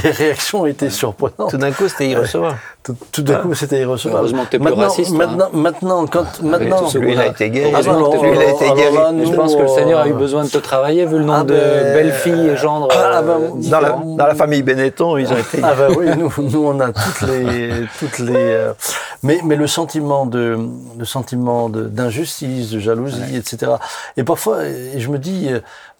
[0.02, 1.50] les, réactions étaient surprenantes.
[1.50, 2.56] Tout d'un coup, c'était irrecevable.
[2.82, 4.18] Tout, tout d'un coup, c'était irrecevable.
[4.18, 5.12] Heureusement que t'es plus maintenant, raciste.
[5.12, 5.50] Maintenant, hein.
[5.56, 7.44] maintenant, quand, ah, maintenant, lui, il a été.
[7.72, 8.90] Ah, lui, il a été gay.
[9.24, 11.44] je pense que le Seigneur a eu besoin de te travailler, vu le nombre ah,
[11.44, 12.88] de ben, belles filles et gendres.
[12.92, 15.60] Ah, ben, euh, dans, la, dans, la, famille Benetton, ils ont été.
[15.62, 18.34] Ah ben oui, nous, nous on a toutes les, toutes les.
[18.34, 18.72] Euh,
[19.22, 20.58] mais, mais le sentiment de,
[20.98, 23.38] le sentiment d'injustice, de, de, jalousie, ouais.
[23.38, 23.72] etc.
[24.18, 24.58] Et parfois,
[24.96, 25.43] je me dis,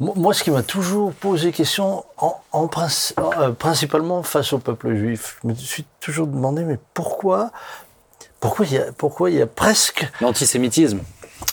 [0.00, 5.38] moi, ce qui m'a toujours posé question, en, en euh, principalement face au peuple juif,
[5.42, 7.50] je me suis toujours demandé, mais pourquoi,
[8.40, 11.00] pourquoi il y a, pourquoi il y a presque l'antisémitisme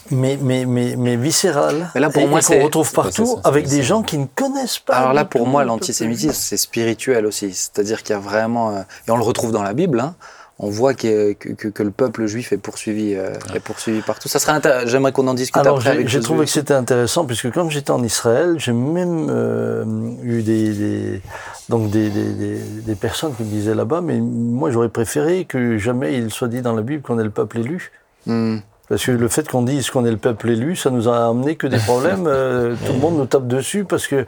[0.09, 1.89] mais, mais, mais, mais viscéral.
[1.95, 4.95] Mais là, pour moi, qu'on retrouve partout avec des gens qui ne connaissent pas.
[4.95, 7.53] Alors là, pour moi, l'antisémitisme, c'est spirituel aussi.
[7.53, 10.15] C'est-à-dire qu'il y a vraiment, euh, et on le retrouve dans la Bible, hein,
[10.63, 14.29] on voit que, que, que, le peuple juif est poursuivi, euh, est poursuivi partout.
[14.29, 17.67] Ça serait j'aimerais qu'on en discute Alors, après J'ai trouvé que c'était intéressant puisque quand
[17.71, 19.83] j'étais en Israël, j'ai même euh,
[20.23, 21.21] eu des, des
[21.67, 26.15] donc des, des, des, personnes qui me disaient là-bas, mais moi j'aurais préféré que jamais
[26.15, 27.91] il soit dit dans la Bible qu'on est le peuple élu.
[28.27, 28.57] Hmm.
[28.91, 31.55] Parce que le fait qu'on dise qu'on est le peuple élu, ça nous a amené
[31.55, 32.27] que des problèmes.
[32.27, 34.25] Euh, tout le monde nous tape dessus parce que,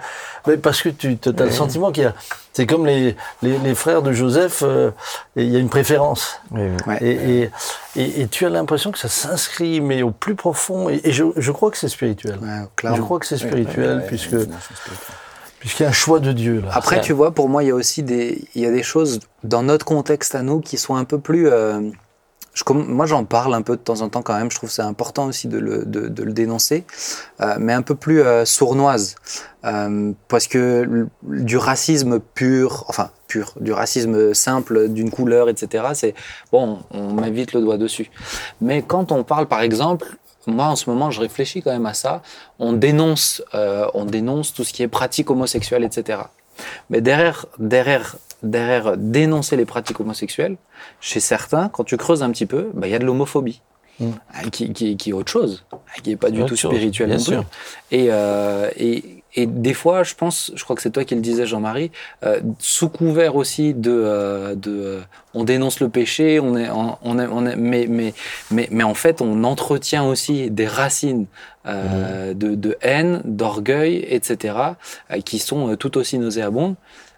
[0.62, 2.16] parce que tu as le sentiment qu'il y a.
[2.54, 4.92] C'est comme les, les, les, frères de Joseph, euh,
[5.36, 6.40] il y a une préférence.
[7.02, 7.50] Et,
[7.98, 10.88] et, et, tu as l'impression que ça s'inscrit, mais au plus profond.
[10.88, 12.40] Et, je, je, crois que c'est spirituel.
[12.82, 14.38] je crois que c'est spirituel, puisque.
[15.60, 16.62] Puisqu'il y a un choix de Dieu.
[16.62, 16.70] Là.
[16.72, 19.20] Après, tu vois, pour moi, il y a aussi des, il y a des choses
[19.44, 21.50] dans notre contexte à nous qui sont un peu plus.
[21.50, 21.82] Euh,
[22.54, 24.52] je, moi, j'en parle un peu de temps en temps quand même.
[24.52, 26.86] Je trouve c'est important aussi de le, de, le dénoncer,
[27.42, 29.16] euh, mais un peu plus euh, sournoise,
[29.66, 35.86] euh, parce que du racisme pur, enfin pur, du racisme simple d'une couleur, etc.
[35.94, 36.14] C'est
[36.52, 38.12] bon, on met vite le doigt dessus.
[38.62, 41.96] Mais quand on parle, par exemple, moi en ce moment, je réfléchis quand même à
[41.96, 42.22] ça.
[42.60, 46.20] On dénonce, on dénonce tout ce qui est pratique homosexuelle, etc.
[46.90, 50.58] Mais derrière, derrière derrière dénoncer les pratiques homosexuelles,
[51.00, 53.62] chez certains, quand tu creuses un petit peu, bah, il y a de l'homophobie.
[54.00, 54.10] Mm.
[54.34, 57.24] Hein, qui, qui, qui, est autre chose, hein, qui est pas du tout spirituel non
[57.24, 57.38] plus.
[57.92, 61.22] Et, euh, et, et, des fois, je pense, je crois que c'est toi qui le
[61.22, 61.92] disais, Jean-Marie,
[62.24, 65.02] euh, sous couvert aussi de, euh, de euh,
[65.34, 68.14] on dénonce le péché, on est, on est, on est, mais, mais,
[68.52, 71.26] mais, mais en fait, on entretient aussi des racines
[71.66, 72.38] euh, mm.
[72.38, 74.56] de, de, haine, d'orgueil, etc.,
[75.12, 76.76] euh, qui sont tout aussi nauséabondes.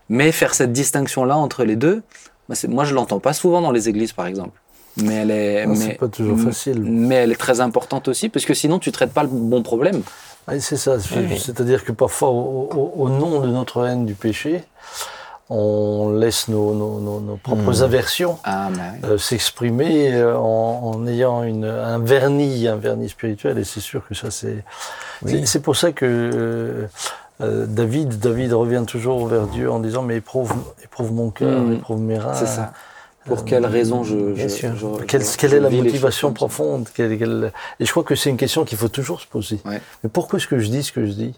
[0.08, 2.04] Mais faire cette distinction-là entre les deux,
[2.48, 4.60] bah, moi je l'entends pas souvent dans les églises par exemple.
[4.98, 6.80] Mais elle est, mais, pas toujours facile.
[6.82, 10.02] Mais elle est très importante aussi parce que sinon tu traites pas le bon problème.
[10.48, 11.00] Oui, c'est ça.
[11.00, 14.64] C'est-à-dire que parfois, au, au, nom de notre haine du péché,
[15.50, 21.08] on laisse nos, nos- nos- nos propres aversions Ah, bah euh, s'exprimer euh, en, en
[21.08, 23.58] ayant une, un vernis, un vernis spirituel.
[23.60, 24.64] Et c'est sûr que ça, c'est.
[25.26, 26.88] c'est- C'est pour ça que euh,
[27.42, 30.54] euh, David, David revient toujours vers Dieu en disant Mais éprouve,
[30.84, 31.74] éprouve mon cœur, Mm.
[31.74, 32.34] éprouve mes reins.
[32.34, 32.74] C'est ça.
[33.26, 34.16] Pour quelle raison je.
[34.34, 36.88] bien je- je- Quelle, je- quelle je est la motivation profonde?
[36.94, 39.60] Quelle- quelle- Et je crois que c'est une question qu'il faut toujours se poser.
[39.66, 39.82] Ouais.
[40.04, 41.34] Mais pourquoi est-ce que je dis ce que je dis?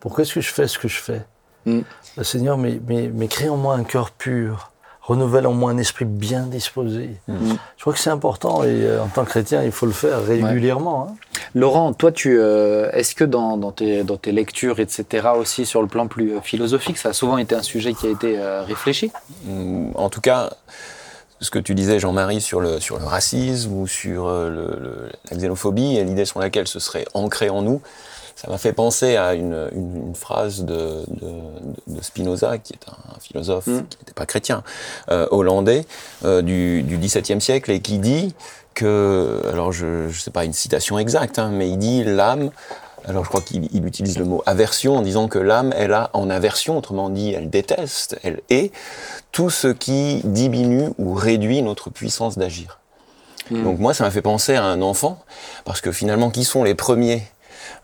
[0.00, 1.22] Pourquoi est-ce que je fais ce que je fais?
[1.66, 1.80] Mm.
[2.18, 4.70] Le Seigneur, mais, mais, mais crée en moi un cœur pur,
[5.02, 7.10] renouvelle en moi un esprit bien disposé.
[7.26, 7.54] Mm.
[7.76, 10.24] Je crois que c'est important et euh, en tant que chrétien, il faut le faire
[10.24, 11.08] régulièrement.
[11.10, 11.14] hein.
[11.56, 15.82] Laurent, toi, tu, euh, est-ce que dans, dans tes, dans tes lectures, etc., aussi sur
[15.82, 18.62] le plan plus euh, philosophique, ça a souvent été un sujet qui a été euh,
[18.62, 19.10] réfléchi?
[19.44, 20.50] Mm, En tout cas,
[21.44, 25.08] ce que tu disais, Jean-Marie, sur le, sur le racisme ou sur euh, le- le-
[25.30, 27.80] la xénophobie et l'idée sur laquelle ce serait ancré en nous,
[28.34, 32.88] ça m'a fait penser à une, une- une phrase de, de- de Spinoza, qui est
[32.88, 33.84] un philosophe Mm.
[33.88, 34.64] qui n'était pas chrétien,
[35.10, 35.86] euh, hollandais,
[36.24, 38.34] euh, du, du XVIIe siècle, et qui dit
[38.74, 42.50] que, alors je ne sais pas une citation exacte, hein, mais il dit l'âme
[43.06, 46.10] alors je crois qu'il il utilise le mot aversion en disant que l'âme, elle a
[46.12, 48.72] en aversion, autrement dit, elle déteste, elle est
[49.32, 52.80] tout ce qui diminue ou réduit notre puissance d'agir.
[53.50, 53.62] Mm.
[53.62, 55.22] Donc moi, ça m'a fait penser à un enfant,
[55.64, 57.22] parce que finalement, qui sont les premiers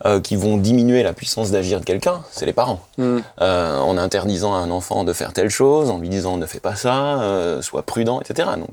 [0.07, 2.81] euh, qui vont diminuer la puissance d'agir de quelqu'un C'est les parents.
[2.99, 3.19] Mm.
[3.41, 6.61] Euh, en interdisant à un enfant de faire telle chose, en lui disant ne fais
[6.61, 8.49] pas ça, euh, sois prudent, etc.
[8.57, 8.71] Donc,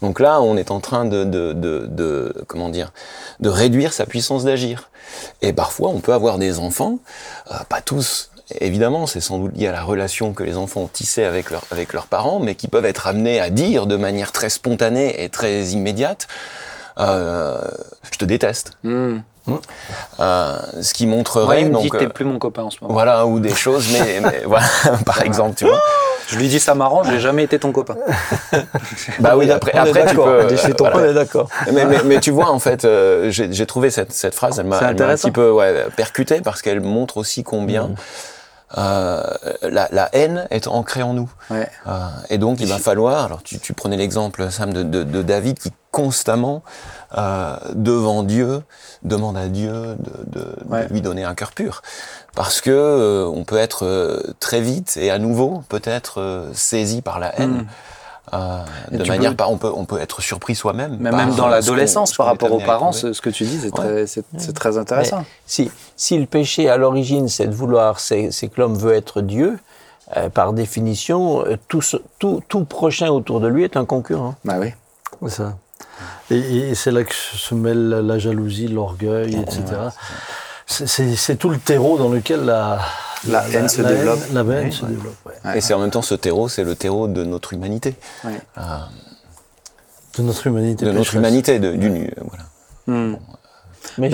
[0.00, 2.92] donc là, on est en train de, de, de, de- comment dire,
[3.40, 4.88] de réduire sa puissance d'agir.
[5.42, 6.98] Et parfois, on peut avoir des enfants,
[7.50, 8.30] euh, pas tous.
[8.58, 11.62] Évidemment, c'est sans doute lié à la relation que les enfants ont tissée avec, leur,
[11.70, 15.28] avec leurs parents, mais qui peuvent être amenés à dire de manière très spontanée et
[15.28, 16.26] très immédiate
[16.98, 17.60] euh,
[18.12, 18.72] Je te déteste.
[18.82, 19.18] Mm.
[20.20, 21.46] Euh, ce qui montrerait.
[21.46, 22.92] Ouais, il me donc, dit que t'es euh, plus mon copain en ce moment.
[22.92, 24.66] voilà, ou des choses, mais, mais voilà,
[25.06, 25.80] par exemple, tu vois.
[26.28, 27.96] Je lui dis ça m'arrange, j'ai jamais été ton copain.
[29.18, 30.48] Bah oui, après, On après tu peux.
[30.50, 30.98] je suis ton- voilà.
[30.98, 31.48] on est d'accord.
[31.72, 34.78] Mais, mais, mais tu vois, en fait, euh, j'ai trouvé cette, cette phrase, elle m'a
[34.78, 37.90] un petit peu ouais, percutée parce qu'elle montre aussi combien
[38.78, 39.20] euh,
[39.62, 41.28] la, la haine est ancrée en nous.
[41.50, 41.68] Ouais.
[41.88, 43.24] Euh, et donc, il va falloir.
[43.24, 46.62] Alors, tu, tu prenais l'exemple, Sam, de, de, de David qui constamment,
[47.18, 48.62] euh, devant Dieu,
[49.02, 50.86] demande à Dieu de, de, Ouais.
[50.86, 51.82] de lui donner un cœur pur.
[52.34, 57.02] Parce que euh, on peut être euh, très vite et à nouveau peut-être euh, saisi
[57.02, 57.50] par la haine.
[57.62, 57.66] Mm.
[58.32, 58.58] Euh,
[58.92, 60.96] Et de manière peux- pas, on peut on peut être surpris soi-même.
[61.00, 63.72] Mais même dans l'adolescence, ce par rapport aux parents, ce, ce que tu dis, c'est
[63.72, 65.18] très, c'est, c'est très intéressant.
[65.18, 68.92] Mais si, si le péché à l'origine, c'est de vouloir, c'est c'est que l'homme veut
[68.94, 69.58] être Dieu,
[70.16, 74.36] euh, par définition, tout, ce- tout, tout prochain autour de lui est un concurrent.
[74.44, 74.68] Bah oui.
[75.22, 75.56] C'est ça.
[76.30, 76.38] Et,
[76.70, 79.62] et c'est là que se mêle la, la jalousie, l'orgueil, etc.
[80.66, 82.78] C'est- tout le terreau dans lequel la,
[83.28, 84.20] La haine se développe.
[84.32, 85.16] la haine se développe.
[85.26, 85.58] ouais.
[85.58, 88.40] Et c'est en même temps ce terreau, c'est le terreau de notre humanité, Ouais.
[88.58, 88.62] Euh,
[90.18, 90.84] De notre humanité.
[90.84, 92.44] de notre humanité, d'une euh, voilà.
[92.86, 93.16] Mm.
[93.98, 94.10] Mais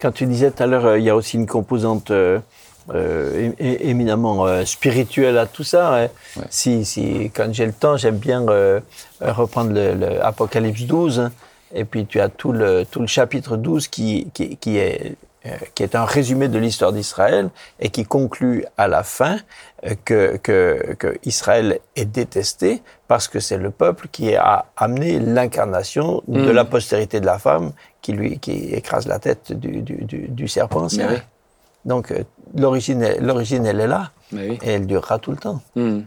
[0.00, 2.10] quand tu disais tout à l'heure, euh, il y a aussi une composante
[2.94, 5.94] euh, éminemment euh, spirituelle à tout ça.
[5.96, 6.08] hein.
[6.36, 6.42] Ouais.
[6.50, 8.80] Si, si, quand j'ai le temps, j'aime bien euh,
[9.20, 11.20] reprendre le, le Apocalypse 12.
[11.20, 11.32] hein.
[11.74, 15.14] et puis tu as tout le, tout le chapitre 12 qui, qui, qui est,
[15.46, 17.48] euh, qui est un résumé de l'histoire d'Israël
[17.80, 19.38] et qui conclut à la fin
[19.86, 25.18] euh, que, que, que Israël est détesté parce que c'est le peuple qui a amené
[25.18, 26.52] l'incarnation de Mm.
[26.52, 30.48] la postérité de la femme qui lui qui écrase la tête du, du, du, du
[30.48, 30.88] serpent.
[31.84, 32.22] Donc euh,
[32.56, 34.58] l'origine, l'origine elle est là oui.
[34.62, 35.60] et elle durera tout le temps.
[35.76, 36.00] Hmm.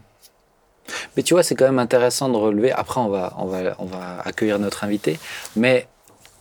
[1.18, 2.72] Mais tu vois, c'est quand même intéressant de relever.
[2.72, 5.20] Après, on va, on va, on va accueillir notre invité.
[5.56, 5.88] Mais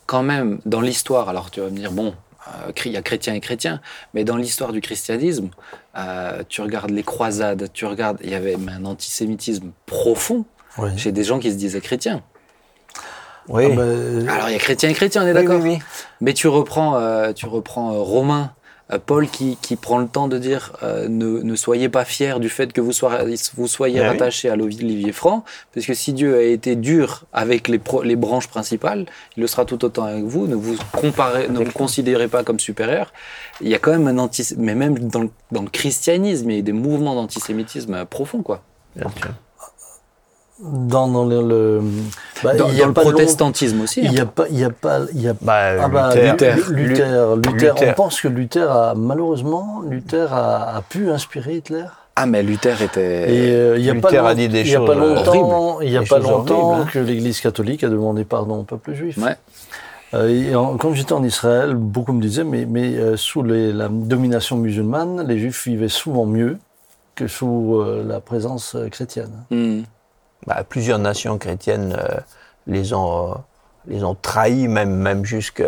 [0.07, 2.15] quand même, dans l'histoire, alors tu vas me dire, bon,
[2.49, 3.81] euh, il y a chrétien et chrétien,
[4.13, 5.49] mais dans l'histoire du christianisme,
[5.97, 10.45] euh, tu regardes les croisades, tu regardes, il y avait un antisémitisme profond
[10.77, 10.91] Oui.
[10.99, 12.23] chez des gens qui se disaient chrétiens.
[13.49, 13.65] Oui.
[13.73, 15.79] Ah ben, Alors, il y a chrétien et chrétien, on est Oui, d'accord oui, oui.
[16.21, 18.53] Mais tu reprends, euh, tu reprends euh, Romain,
[18.99, 22.49] Paul qui, qui prend le temps de dire euh, ne, ne soyez pas fiers du
[22.49, 24.09] fait que vous soyez, vous soyez Ah oui.
[24.09, 28.17] rattachés à l'olivier franc, parce que si Dieu a été dur avec les, pro- les
[28.17, 30.47] branches principales, il le sera tout autant avec vous.
[30.47, 33.13] Ne vous comparez, ne vous considérez pas comme supérieur.
[33.61, 36.57] Il y a quand même un anti, mais même dans le, dans le christianisme, il
[36.57, 38.63] y a des mouvements d'antisémitisme euh, profonds, quoi.
[38.97, 39.31] Bien sûr.
[40.61, 41.81] Dans, dans le, le-
[42.43, 44.01] bah, Dans, il y a dans le long- protestantisme aussi.
[44.03, 44.11] Il hein.
[44.13, 46.55] n'y a pas, il y a pas, il y a Bah, Ah bah, Luther.
[46.71, 47.89] Luther, Luther, Luther, Luther.
[47.91, 51.85] On pense que Luther a, malheureusement, Luther a, a pu inspirer Hitler.
[52.17, 53.35] Ah, mais Luther était.
[53.35, 55.81] Et euh, il y a Luther pas a dit des y a choses pas longtemps,
[55.81, 56.91] il y a pas choses longtemps horribles, hein.
[56.93, 59.19] que l'Église catholique a demandé pardon au peuple juif.
[59.19, 59.37] Ouais.
[60.15, 63.73] Euh, et en- quand j'étais en Israël, beaucoup me disaient, mais, mais euh, sous les-
[63.73, 66.59] la domination musulmane, les juifs vivaient souvent mieux
[67.17, 69.33] que sous euh, la présence euh, chrétienne.
[69.51, 69.81] Hmm.
[70.47, 72.19] Bah, plusieurs nations chrétiennes euh,
[72.67, 73.35] les ont euh,
[73.87, 75.63] les ont trahis, même même jusque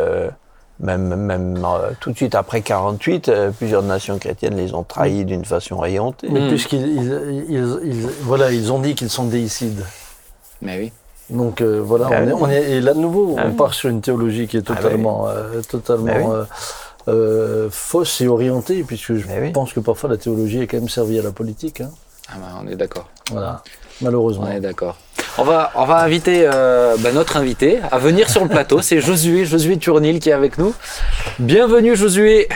[0.79, 5.25] même même euh, tout de suite après 48, euh, plusieurs nations chrétiennes les ont trahis
[5.25, 6.29] d'une façon éhontée.
[6.31, 6.49] Mais Mm.
[6.49, 9.83] puisqu'ils ils, ils- ils- voilà, ils ont dit qu'ils sont déicides.
[10.61, 10.93] Mais oui.
[11.31, 12.29] Donc euh, voilà, Ah on, oui.
[12.31, 13.57] est, on est- et là de nouveau, Ah on oui.
[13.57, 14.83] part sur une théologie qui est Ah oui.
[14.83, 16.35] totalement, euh, totalement oui.
[16.35, 16.45] euh,
[17.09, 19.51] euh, fausse et orientée, puisque je oui.
[19.53, 21.81] pense que parfois la théologie est quand même servie à la politique.
[21.81, 21.91] hein.
[22.29, 23.09] Ah bah, on est d'accord.
[23.31, 23.63] Voilà,
[24.01, 24.47] malheureusement.
[24.49, 24.97] On est d'accord.
[25.39, 28.81] On va, on va inviter euh, bah, notre invité à venir sur le plateau.
[28.81, 30.75] C'est Josué, Josué Turnil qui est avec nous.
[31.39, 32.49] Bienvenue Josué.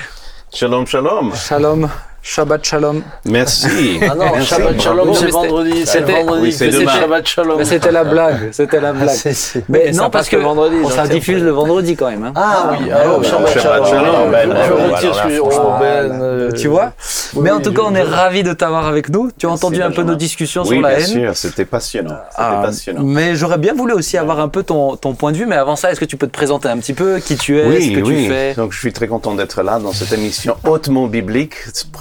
[0.52, 1.34] Shalom, shalom.
[1.34, 1.88] Shalom.
[2.22, 3.02] Shabbat shalom.
[3.24, 3.98] Merci.
[4.10, 4.46] Ah non, Merci.
[4.48, 6.70] Shabbat Shalom, c'est vendredi, c'est c'était- vendredi, oui, c'est.
[6.70, 7.58] Shabbat Shalom.
[7.58, 8.50] Mais c'était la blague.
[8.52, 9.08] C'était la blague.
[9.14, 12.24] C'est- c'est- Mais, non, parce que vendredi, on ça diffuse le vendredi quand même.
[12.24, 12.32] hein.
[12.36, 14.04] Ah oui, Ah, alors ouais, Shabbat Shabbat Shalom.
[14.04, 16.92] Shalom, ben, je ben, retire alors là, ce que franchement, tu vois
[17.34, 19.30] oui, Mais en oui, tout cas, on est ravis de t'avoir avec nous.
[19.38, 21.12] Tu as entendu un peu nos discussions Oui, sur la bien haine.
[21.12, 22.16] sûr, c'était passionnant.
[22.30, 23.02] C'était Ah, passionnant.
[23.02, 25.46] mais j'aurais bien voulu aussi avoir un peu ton, point de vue.
[25.46, 27.62] Mais avant ça, est-ce que tu peux te présenter un petit peu qui tu es,
[27.64, 28.24] ce Oui, que oui.
[28.24, 28.54] tu fais?
[28.54, 31.54] Donc, je suis très content d'être là dans cette émission hautement biblique,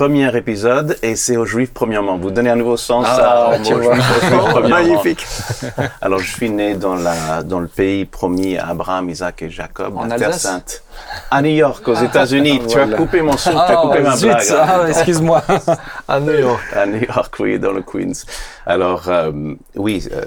[0.09, 2.17] premier épisode, et c'est aux Juifs premièrement.
[2.17, 3.93] Vous donnez un nouveau sens Ah, à tu vois.
[3.93, 4.67] Juifs, premièrement.
[4.69, 5.23] Magnifique.
[6.01, 9.95] Alors, je suis né dans la dans le pays promis à Abraham, Isaac et Jacob,
[9.95, 10.81] En la Terre Sainte,
[11.29, 12.59] à New York, aux États-Unis.
[12.67, 14.47] Tu as coupé mon son, tu as coupé ma zut, blague.
[14.59, 15.43] ah, excuse-moi.
[16.07, 16.63] à New York.
[16.75, 18.25] à New York, oui, dans le Queens.
[18.65, 19.31] Alors, euh,
[19.75, 20.25] oui, euh,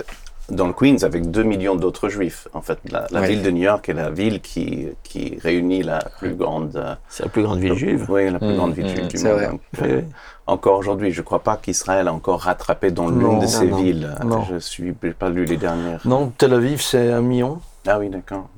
[0.54, 2.48] dans le Queens, avec 2 millions d'autres juifs.
[2.52, 6.34] En fait, la, ville de New York est la ville qui, qui réunit la plus
[6.34, 6.96] grande...
[7.08, 8.06] C'est la plus grande ville juive.
[8.08, 9.36] Oui, la plus Mm, grande ville mm, juive du c'est monde.
[9.38, 9.48] vrai.
[9.48, 10.00] Donc, Oui, euh,
[10.46, 13.76] encore aujourd'hui, je ne crois pas qu'Israël a encore rattrapé dans l'une de ces non,
[13.76, 14.14] villes.
[14.24, 14.44] non.
[14.50, 16.00] Je suis j'ai pas lu les dernières.
[16.04, 17.60] Non, Tel Aviv, c'est un million.
[17.86, 18.48] Ah oui, d'accord.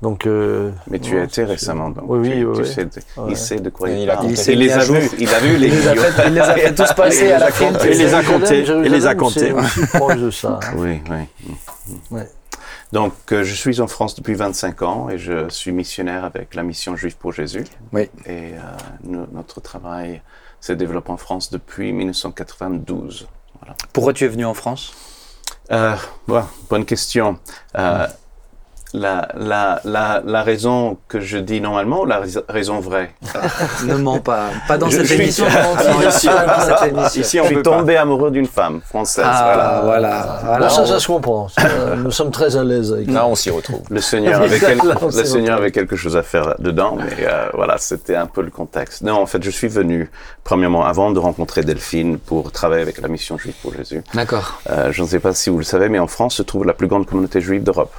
[0.00, 2.66] Donc, euh, Mais tu as été récemment, donc Oui, oui, tu, oui, tu oui.
[2.72, 3.30] sais de- Ouais.
[3.30, 4.36] il sait de quoi Il il, a parle.
[4.36, 6.34] s'est Il mis les a vus, il a vu les Il les a fait, il
[6.34, 7.72] les a fait tous passer Il à les la a fin.
[7.72, 7.90] comptés.
[7.92, 9.52] Il les a comptés, il les a comptés.
[9.52, 10.60] aussi proche de ça.
[10.62, 10.74] hein.
[10.76, 11.54] Oui, oui.
[12.12, 12.28] Ouais.
[12.92, 16.62] Donc, euh, je suis en France depuis 25 ans et je suis missionnaire avec la
[16.62, 17.64] mission Juif pour Jésus.
[17.92, 18.08] Oui.
[18.24, 18.58] Et euh,
[19.02, 20.22] nous- notre travail
[20.60, 23.26] se développe en France depuis 1992.
[23.92, 24.92] Pourquoi tu es venu en France?
[25.72, 27.38] Euh, bon, bonne question.
[27.76, 28.06] Euh,
[28.94, 33.10] la, la, la, la raison que je dis normalement ou la rais- raison vraie
[33.86, 34.46] Ne mens pas.
[34.66, 35.44] Pas dans Je- cette je émission.
[35.58, 36.56] Non, non, ici- pas
[36.96, 37.22] on je
[37.54, 39.24] suis tombé amoureux d'une femme française.
[39.28, 40.20] Ah, voilà.
[40.22, 40.40] voilà.
[40.44, 40.66] voilà.
[40.68, 41.48] Bon, ça, ça se comprend.
[41.96, 43.82] Nous sommes très à l'aise avec Là, on s'y retrouve.
[43.90, 47.26] Le Seigneur avait, quel- Là, on le Seigneur avait quelque chose à faire dedans, mais
[47.26, 49.02] euh, voilà, c'était un peu le contexte.
[49.02, 50.10] Non, en fait, je suis venu,
[50.44, 54.02] premièrement, avant de rencontrer Delphine, pour travailler avec la mission juive pour Jésus.
[54.14, 54.60] D'accord.
[54.70, 56.74] Euh, je ne sais pas si vous le savez, mais en France se trouve la
[56.74, 57.92] plus grande communauté juive d'Europe.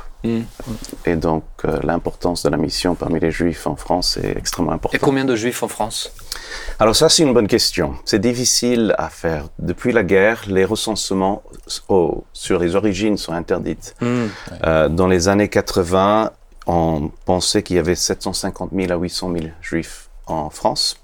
[1.05, 4.75] Et donc, euh, l'importance de la mission parmi les juifs en France est extrêmement Et
[4.75, 4.99] importante.
[5.01, 6.11] combien de juifs en France?
[6.77, 7.95] Alors ça, c'est une bonne question.
[8.05, 9.45] C'est difficile à faire.
[9.59, 11.41] Depuis la guerre, les recensements
[11.87, 13.95] au- sur les origines sont interdites.
[14.01, 14.25] Hmm.
[14.65, 16.31] Euh, dans les années 80,
[16.67, 20.97] on pensait qu'il y avait 750 000 à 800 000 juifs en France.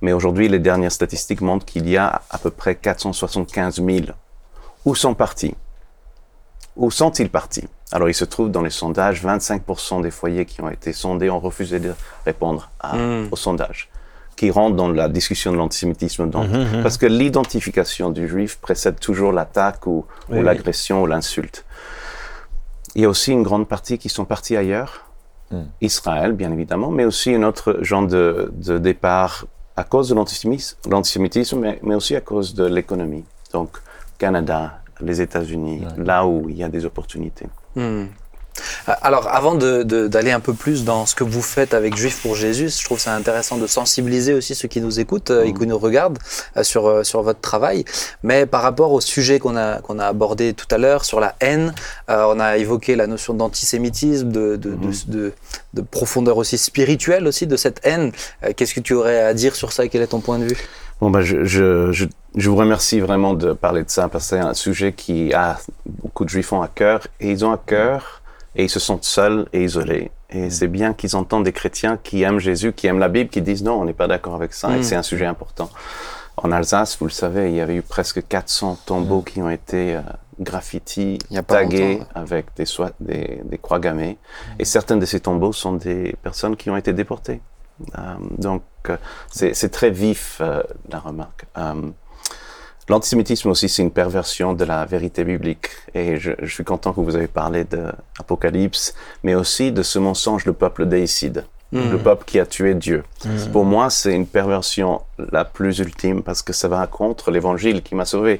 [0.00, 4.06] Mais aujourd'hui, les dernières statistiques montrent qu'il y a à peu près 475 000.
[4.86, 5.54] Où sont partis?
[6.76, 7.68] Où sont-ils partis?
[7.92, 11.38] Alors, il se trouve dans les sondages, 25% des foyers qui ont été sondés ont
[11.40, 11.92] refusé de
[12.26, 13.28] répondre à- Mm.
[13.30, 13.88] au sondage,
[14.36, 16.28] qui rentre dans la discussion de l'antisémitisme.
[16.28, 16.46] donc.
[16.82, 20.44] Parce que l'identification du juif précède toujours l'attaque ou, ou Oui, oui.
[20.44, 21.64] l'agression ou l'insulte.
[22.96, 25.04] Il y a aussi une grande partie qui sont partis ailleurs.
[25.80, 30.14] Israël bien évidemment, mais aussi un autre genre de, de départ à cause de
[30.90, 33.24] l'antisémitisme, mais aussi à cause de l'économie.
[33.52, 33.70] Donc
[34.18, 37.46] Canada, les États-Unis, là où il y a des opportunités.
[37.76, 38.06] Hmm.
[39.02, 42.72] Alors, avant d'aller un peu plus dans ce que vous faites avec Juifs pour Jésus,
[42.78, 45.76] je trouve ça intéressant de sensibiliser aussi ceux qui nous écoutent euh, et qui nous
[45.76, 46.20] regardent
[46.56, 47.84] euh, sur, euh, sur votre travail.
[48.22, 51.34] Mais par rapport au sujet qu'on a, qu'on a abordé tout à l'heure sur la
[51.40, 51.74] haine,
[52.10, 55.32] euh, on a évoqué la notion d'antisémitisme, de, de, de, de-
[55.74, 58.12] de profondeur aussi spirituelle aussi de cette haine.
[58.56, 59.88] Qu'est-ce que tu aurais à dire sur ça?
[59.88, 60.56] Quel est ton point de vue?
[61.00, 64.36] Bon, bah, je, je, je, je vous remercie vraiment de parler de ça parce que
[64.36, 67.58] c'est un sujet qui a beaucoup de juifs ont à cœur et ils ont à
[67.58, 68.22] cœur
[68.56, 70.10] et ils se sentent seuls et isolés.
[70.30, 73.42] Et c'est bien qu'ils entendent des chrétiens qui aiment Jésus, qui aiment la Bible, qui
[73.42, 74.82] disent non, on n'est pas d'accord avec ça et Mm.
[74.82, 75.70] c'est un sujet important.
[76.36, 79.94] En Alsace, vous le savez, il y avait eu presque 400 tombeaux qui ont été
[79.94, 80.00] euh,
[80.40, 82.64] graffitis, tagués avec des,
[83.00, 84.18] des, des croix gammées.
[84.58, 87.40] Et certains de ces tombeaux sont des personnes qui ont été déportées.
[87.98, 88.00] Euh,
[88.38, 88.62] donc,
[89.30, 91.44] c'est c'est très vif, euh, la remarque.
[91.58, 91.90] Euh,
[92.90, 95.68] L'antisémitisme aussi, c'est une perversion de la vérité biblique.
[95.94, 97.86] Et je, je suis content que vous avez parlé de
[98.20, 101.44] Apocalypse, mais aussi de ce mensonge, le peuple déicide.
[101.72, 103.02] le peuple qui a tué Dieu.
[103.52, 105.00] Pour moi, c'est une perversion
[105.32, 108.38] la plus ultime parce que ça va contre l'évangile qui m'a sauvé.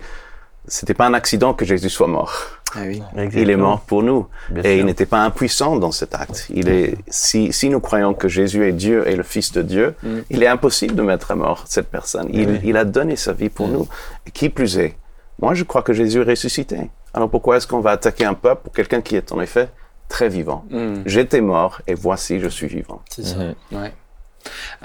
[0.66, 2.32] C'était pas un accident que Jésus soit mort.
[2.74, 3.02] Ah oui.
[3.34, 4.26] Il est mort pour nous.
[4.50, 6.46] Bien et il n'était pas impuissant dans cet acte.
[6.52, 9.94] Il est, si, si nous croyons que Jésus est Dieu et le Fils de Dieu,
[10.30, 12.28] il est impossible de mettre à mort cette personne.
[12.32, 13.86] Il, il a donné sa vie pour nous.
[14.26, 14.96] Et qui plus est,
[15.40, 16.90] moi je crois que Jésus est ressuscité.
[17.12, 19.68] Alors pourquoi est-ce qu'on va attaquer un peuple pour quelqu'un qui est en effet
[20.08, 20.64] très vivant?
[21.06, 23.02] J'étais mort et voici je suis vivant.
[23.08, 23.36] C'est ça.
[23.70, 23.92] Ouais.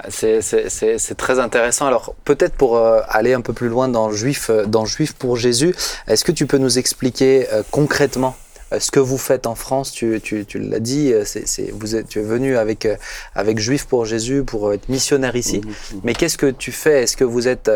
[0.08, 1.86] C'est- très intéressant.
[1.86, 5.36] Alors peut-être pour euh, aller un peu plus loin dans Juif, euh, dans Juif pour
[5.36, 5.74] Jésus,
[6.08, 8.36] est-ce que tu peux nous expliquer euh, concrètement
[8.78, 9.90] ce que vous faites en France?
[9.90, 12.86] Tu, tu, tu l'as dit, c'est vous êtes, tu es venu avec,
[13.34, 15.60] avec Juif pour Jésus pour être missionnaire ici.
[16.04, 17.02] Mais qu'est-ce que tu fais?
[17.02, 17.68] Est-ce que vous êtes,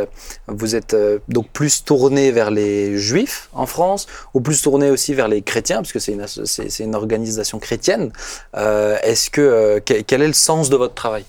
[0.46, 0.96] vous êtes
[1.28, 5.78] donc plus tourné vers les Juifs en France ou plus tourné aussi vers les chrétiens?
[5.78, 8.12] Parce que c'est une, c'est organisation chrétienne.
[8.56, 11.24] Euh, Est-ce que- quel est le sens de votre travail?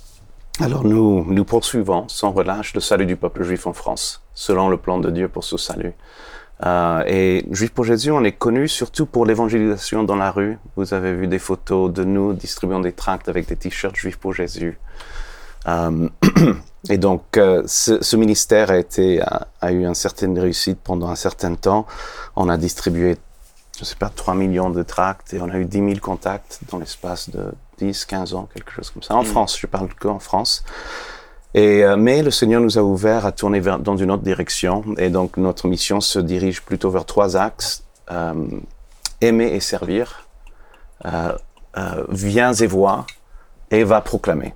[0.62, 4.78] Alors nous, nous poursuivons sans relâche le salut du peuple juif en France, selon le
[4.78, 5.94] plan de Dieu pour ce salut.
[6.66, 10.58] Euh, et Juif pour Jésus, on est connu surtout pour l'évangélisation dans la rue.
[10.78, 14.34] Vous avez vu des photos de nous distribuant des tracts avec des t-shirts Juifs pour
[14.34, 14.80] Jésus.
[15.68, 16.08] Euh,
[16.90, 21.16] et donc, euh, ce, ministère a, été, a, a eu une certaine réussite pendant un
[21.16, 21.86] certain temps.
[22.38, 23.18] On a distribué,
[23.76, 26.62] je ne sais pas, 3 millions de tracts et on a eu 10 000 contacts
[26.72, 29.16] dans l'espace de 10, 15 ans, quelque chose comme ça.
[29.16, 30.64] En France, je parle que en France.
[31.54, 34.84] Et, euh, mais le Seigneur nous a ouvert à tourner vers, dans une autre direction.
[34.98, 37.84] Et donc, notre mission se dirige plutôt vers trois axes.
[38.12, 38.34] Euh,
[39.22, 40.28] aimer et servir.
[41.06, 41.34] Euh,
[41.78, 43.06] euh, viens et vois.
[43.72, 44.54] Et va proclamer.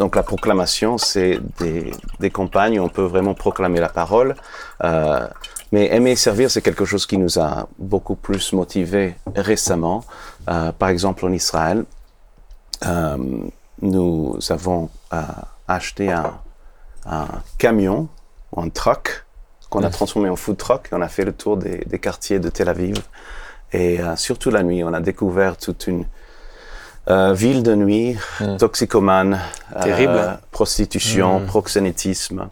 [0.00, 4.34] Donc la proclamation, c'est des, des campagnes où on peut vraiment proclamer la parole.
[4.82, 5.26] Euh,
[5.72, 10.02] mais aimer et servir, c'est quelque chose qui nous a beaucoup plus motivés récemment.
[10.48, 11.84] Euh, par exemple, en Israël,
[12.86, 13.16] euh,
[13.82, 15.22] nous avons euh,
[15.68, 16.38] acheté un,
[17.06, 17.26] un
[17.58, 18.08] camion
[18.56, 19.24] un truck
[19.68, 22.48] qu'on a transformé en food truck on a fait le tour des, des quartiers de
[22.48, 22.96] Tel Aviv.
[23.72, 26.04] Et euh, surtout la nuit, on a découvert toute une
[27.32, 28.16] ville de nuit,
[28.58, 29.40] toxicomane,
[29.82, 30.38] Terrible.
[30.52, 32.48] prostitution, proxénétisme.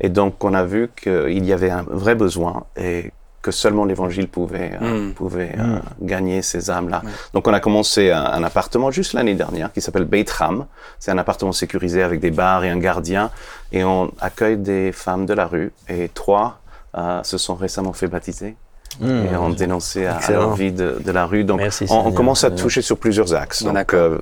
[0.00, 4.28] Et donc, on a vu qu'il y avait un vrai besoin et que seulement l'évangile
[4.28, 5.12] pouvait, euh, Mm.
[5.14, 7.02] pouvait euh, gagner ces âmes-là.
[7.32, 10.66] Donc, on a commencé un, un appartement juste l'année dernière qui s'appelle Beit Ham.
[10.98, 13.30] C'est un appartement sécurisé avec des bars et un gardien.
[13.70, 15.72] Et on accueille des femmes de la rue.
[15.88, 16.60] Et trois
[16.96, 18.56] euh, se sont récemment fait baptiser.
[19.00, 21.44] Et ont dénoncé à, à leur vie de, de la rue.
[21.44, 23.62] Donc, Merci, on, commence à toucher sur plusieurs axes.
[23.62, 24.18] Donc, euh,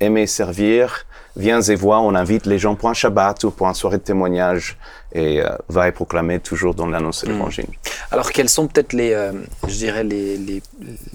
[0.00, 1.04] aimer servir,
[1.36, 4.02] viens et vois, on invite les gens pour un Shabbat ou pour une soirée de
[4.02, 4.76] témoignage
[5.12, 7.66] et euh, va et proclamer toujours dans l'annonce de l'évangile.
[8.10, 9.32] Alors, quels sont peut-être les, euh,
[9.66, 10.62] je dirais, les, les,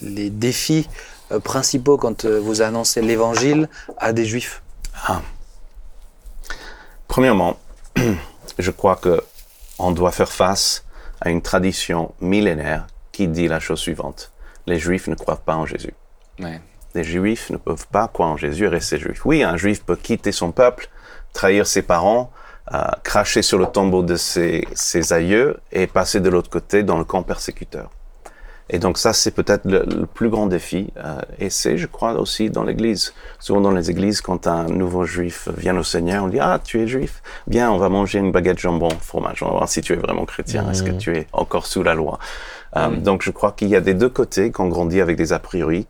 [0.01, 0.88] les défis
[1.32, 4.62] euh, principaux quand vous annoncez l'évangile à des juifs?
[7.08, 7.58] Premièrement,
[8.60, 9.21] je crois que
[9.79, 10.84] on doit faire face
[11.21, 14.32] à une tradition millénaire qui dit la chose suivante.
[14.67, 15.93] Les Juifs ne croient pas en Jésus.
[16.95, 19.25] Les Juifs ne peuvent pas croire en Jésus et rester Juifs.
[19.25, 20.89] Oui, un Juif peut quitter son peuple,
[21.34, 22.32] trahir ses parents,
[22.73, 26.97] euh, cracher sur le tombeau de ses, ses aïeux et passer de l'autre côté dans
[26.97, 27.89] le camp persécuteur.
[28.71, 30.93] Et donc ça, c'est peut-être le, le plus grand défi.
[30.97, 33.13] euh, et c'est, je crois, aussi dans l'Église.
[33.39, 36.80] Souvent dans les églises, quand un nouveau juif vient au Seigneur, on dit, ah, tu
[36.80, 39.41] es juif Bien, on va manger une baguette jambon, fromage.
[39.41, 40.69] On va voir si tu es vraiment chrétien.
[40.69, 42.19] Est-ce que tu es encore sous la loi?
[42.78, 45.39] Euh, Donc je crois qu'il y a des deux côtés qu'on grandit avec des a
[45.39, 45.88] priori.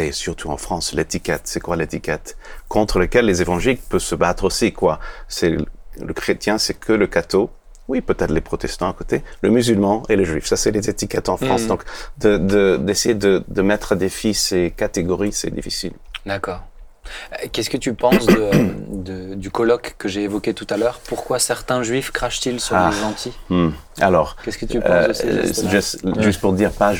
[0.00, 2.36] Et surtout en France, l'étiquette, c'est quoi l'étiquette?
[2.68, 4.98] Contre lequel les évangéliques peuvent se battre aussi, quoi.
[5.28, 7.50] C'est le chrétien, c'est que le catho.
[7.88, 10.46] Oui, peut-être les protestants à côté, le musulman et le juif.
[10.46, 11.66] Ça, c'est les étiquettes en France.
[11.66, 11.82] Donc,
[12.18, 15.92] de- de- d'essayer de, de mettre à défi ces catégories, c'est difficile.
[16.24, 16.60] D'accord.
[17.42, 18.26] Euh, Qu'est-ce que tu penses
[19.36, 21.00] du colloque que j'ai évoqué tout à l'heure?
[21.08, 22.90] Pourquoi certains juifs crachent-ils sur Ah.
[22.92, 23.32] les gentils?
[23.48, 23.70] Hmm.
[24.00, 25.70] Alors, Qu'est-ce que tu penses euh, de ces euh, gestes-là?
[25.70, 26.94] juste, juste pour dire pas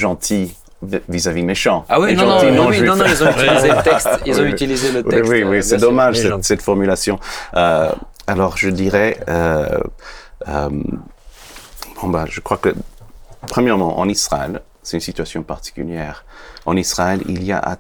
[0.82, 1.84] gentil vis- vis-à-vis méchant.
[1.88, 4.08] Ah oui, non, non, gentil oui, non, non, ils ont utilisé le texte.
[4.26, 5.30] Ils ont Oui, utilisé le texte.
[5.30, 5.88] oui, euh, oui, c'est bien sûr.
[5.88, 7.18] dommage cette, formulation.
[7.54, 7.90] Euh,
[8.26, 9.78] alors, je dirais, euh,
[10.48, 10.68] euh,
[12.00, 12.74] bon bah, je crois que
[13.48, 16.24] premièrement, en Israël, c'est une situation particulière.
[16.66, 17.76] En Israël, il y a à,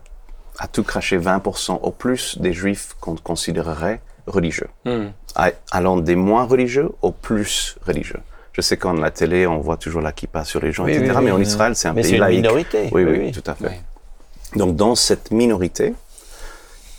[0.58, 5.08] à tout cracher 20% au plus des juifs qu'on considérerait religieux, Hmm.
[5.34, 8.20] À- allant des moins religieux au plus religieux.
[8.52, 11.12] Je sais qu'en la télé, on voit toujours la kippa sur les gens, Oui, etc.
[11.18, 12.38] oui, mais en Israël, c'est un Mais pays c'est une laïque.
[12.38, 12.88] minorité.
[12.92, 13.80] Oui, oui, tout à fait.
[14.56, 15.94] Donc dans cette minorité,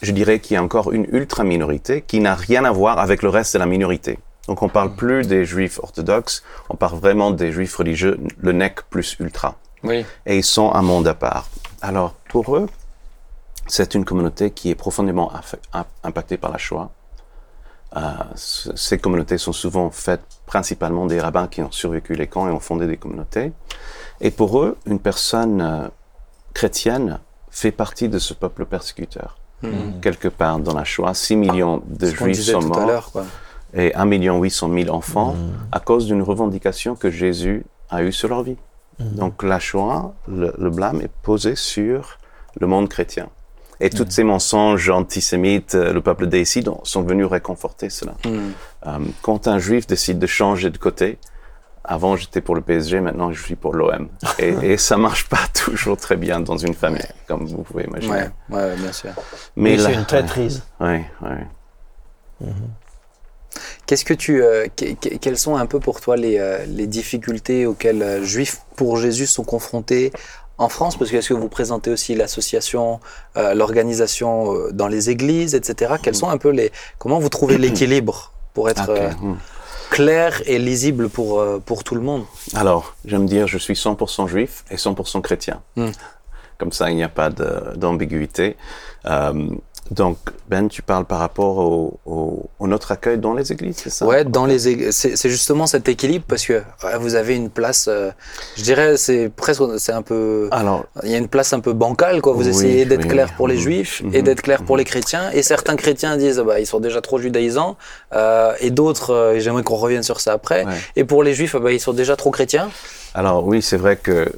[0.02, 3.30] je dirais qu'il y a encore une ultra-minorité qui n'a rien à voir avec le
[3.30, 4.18] reste de la minorité.
[4.48, 8.82] Donc on parle plus des juifs orthodoxes, on parle vraiment des juifs religieux, le nec
[8.90, 9.56] plus ultra.
[9.84, 10.06] Oui.
[10.26, 11.48] Et ils sont un monde à part.
[11.82, 12.68] Alors pour eux,
[13.68, 15.32] c'est une communauté qui est profondément
[16.04, 16.90] impactée par la Shoah.
[17.98, 18.00] Euh,
[18.36, 22.60] ces communautés sont souvent faites principalement des rabbins qui ont survécu les camps et ont
[22.60, 23.52] fondé des communautés.
[24.22, 25.88] Et pour eux, une personne euh,
[26.54, 27.20] chrétienne
[27.50, 29.38] fait partie de ce peuple persécuteur.
[30.02, 33.12] Quelque part dans la Shoah, 6 millions de Ce qu'on juifs sont tout à morts
[33.76, 35.36] et 1 million 800 000 enfants
[35.72, 38.58] à cause d'une revendication que Jésus a eue sur leur vie.
[39.00, 42.18] Donc la Shoah, le, le blâme est posé sur
[42.60, 43.30] le monde chrétien.
[43.84, 48.14] Et tous ces mensonges antisémites, euh, le peuple décide, sont venus réconforter cela.
[48.26, 51.18] Euh, quand un juif décide de changer de côté,
[51.84, 54.08] avant j'étais pour le PSG, maintenant je suis pour l'OM.
[54.40, 58.14] Et, et ça marche pas toujours très bien dans une famille, comme vous pouvez imaginer.
[58.14, 59.12] Ouais, ouais, bien sûr.
[59.56, 60.62] Mais c'est une traîtrise.
[60.80, 61.48] Ouais, ouais.
[63.86, 66.88] Qu'est-ce que tu, euh, que- que- quelles sont un peu pour toi les, euh, les
[66.88, 70.14] difficultés auxquelles euh, Juifs pour Jésus sont confrontés
[70.62, 73.00] en France Parce que est-ce que vous présentez aussi l'association,
[73.38, 75.96] euh, l'organisation euh, dans les églises, etc.
[76.02, 79.10] Quels sont un peu les, comment vous trouvez l'équilibre pour être euh,
[79.90, 82.24] clair et lisible pour pour tout le monde?
[82.54, 85.62] Alors, j'aime dire, je suis 100% juif et 100% chrétien.
[85.76, 85.92] Hmm.
[86.58, 88.56] Comme ça, il n'y a pas d'ambiguïté.
[89.92, 90.18] Donc,
[90.48, 94.06] Ben, tu parles par rapport au, au- au notre accueil dans les églises, c'est ça?
[94.06, 96.62] Ouais, dans les ég- c'est justement cet équilibre parce que
[97.00, 98.12] vous avez une place, euh,
[98.58, 101.72] je dirais, c'est presque, c'est un peu, Alors, il y a une place un peu
[101.72, 102.34] bancale quoi.
[102.34, 103.34] Vous Oui, essayez d'être oui, clair oui.
[103.38, 103.62] pour les Mhm.
[103.62, 104.16] juifs Mhm.
[104.16, 105.30] et d'être clair pour les chrétiens.
[105.32, 107.78] Et certains chrétiens disent, ah bah ils sont déjà trop judaïsants,
[108.14, 110.66] euh, et d'autres, euh, j'aimerais qu'on revienne sur ça après.
[110.66, 110.74] Ouais.
[110.98, 112.70] Et pour les juifs, ah bah ils sont déjà trop chrétiens.
[113.14, 114.30] alors oui, c'est vrai que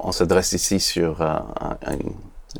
[0.00, 1.46] on s'adresse ici sur un-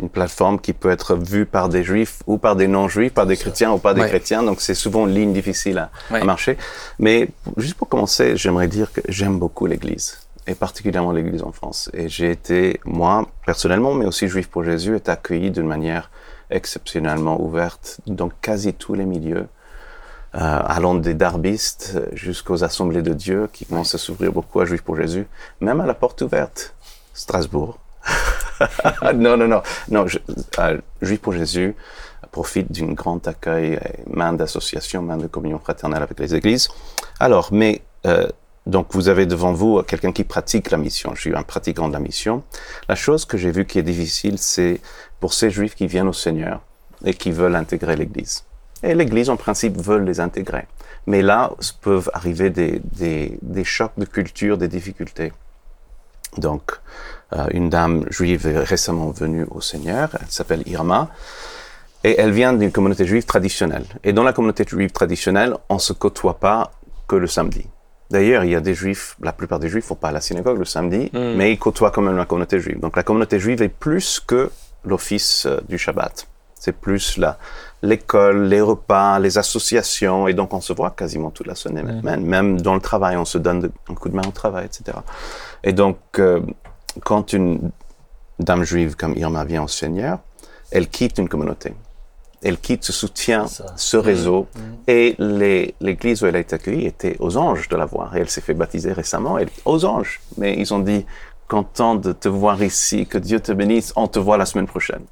[0.01, 3.36] une plateforme qui peut être vue par des juifs ou par des non-juifs, par des
[3.36, 4.09] chrétiens ou par des Ouais.
[4.09, 4.43] chrétiens.
[4.43, 6.57] Donc, c'est souvent une ligne difficile à, à marcher.
[6.99, 7.28] Mais
[7.59, 11.90] juste pour commencer, j'aimerais dire que j'aime beaucoup l'Église, et particulièrement l'Église en France.
[11.93, 16.11] Et j'ai été, moi, personnellement, mais aussi juif pour Jésus, est accueilli d'une manière
[16.51, 19.47] exceptionnellement ouverte dans quasi tous les milieux,
[20.34, 24.82] euh, allant des darbistes jusqu'aux assemblées de Dieu qui commencent à s'ouvrir beaucoup à Juifs
[24.82, 25.26] pour Jésus,
[25.61, 26.74] même à la porte ouverte,
[27.14, 27.78] Strasbourg.
[29.15, 30.07] non, non, non, non.
[30.59, 31.75] Euh, Juifs pour Jésus
[32.31, 36.69] profite d'une grande accueil, main d'association, main de communion fraternelle avec les églises.
[37.21, 38.27] Alors, mais euh,
[38.67, 41.15] donc vous avez devant vous quelqu'un qui pratique la mission.
[41.15, 42.43] Je suis un pratiquant de la mission.
[42.89, 44.81] La chose que j'ai vue qui est difficile, c'est
[45.21, 46.61] pour ces Juifs qui viennent au Seigneur
[47.05, 48.45] et qui veulent intégrer l'Église.
[48.83, 50.67] Et l'Église, en principe, veut les intégrer.
[51.07, 55.33] Mais là, peuvent arriver des, des, des chocs de culture, des difficultés.
[56.39, 56.73] Donc,
[57.53, 61.09] une dame juive récemment venue au Seigneur, elle s'appelle Irma,
[62.05, 63.85] et elle vient d'une communauté juive traditionnelle.
[64.05, 66.72] Et dans la communauté juive traditionnelle, on se côtoie pas
[67.07, 67.66] que le samedi.
[68.11, 70.59] D'ailleurs, il y a des juifs, la plupart des juifs vont pas à la synagogue
[70.59, 72.78] le samedi, mais ils côtoient quand même la communauté juive.
[72.80, 74.51] Donc la communauté juive est plus que
[74.85, 76.26] l'office euh, du Shabbat.
[76.55, 77.39] C'est plus la,
[77.83, 82.01] l'école, les repas, les associations, et donc on se voit quasiment toute la semaine.
[82.05, 84.66] Même, même dans le travail, on se donne de- un coup de main au travail,
[84.66, 84.99] etc.
[85.64, 86.41] Et donc, euh,
[87.05, 87.70] quand une
[88.38, 90.18] dame juive comme Irma vient au Seigneur,
[90.70, 91.74] elle quitte une communauté.
[92.45, 93.66] Elle quitte ce soutien, Ça.
[93.76, 94.49] ce réseau.
[94.88, 98.16] Et les- l'église où elle a été accueillie était aux anges de la voir.
[98.16, 99.38] Et elle s'est fait baptiser récemment.
[99.38, 100.20] Elle, aux anges.
[100.38, 101.07] Mais ils ont dit,
[101.47, 105.03] content de te voir ici, que Dieu te bénisse, on te voit la semaine prochaine.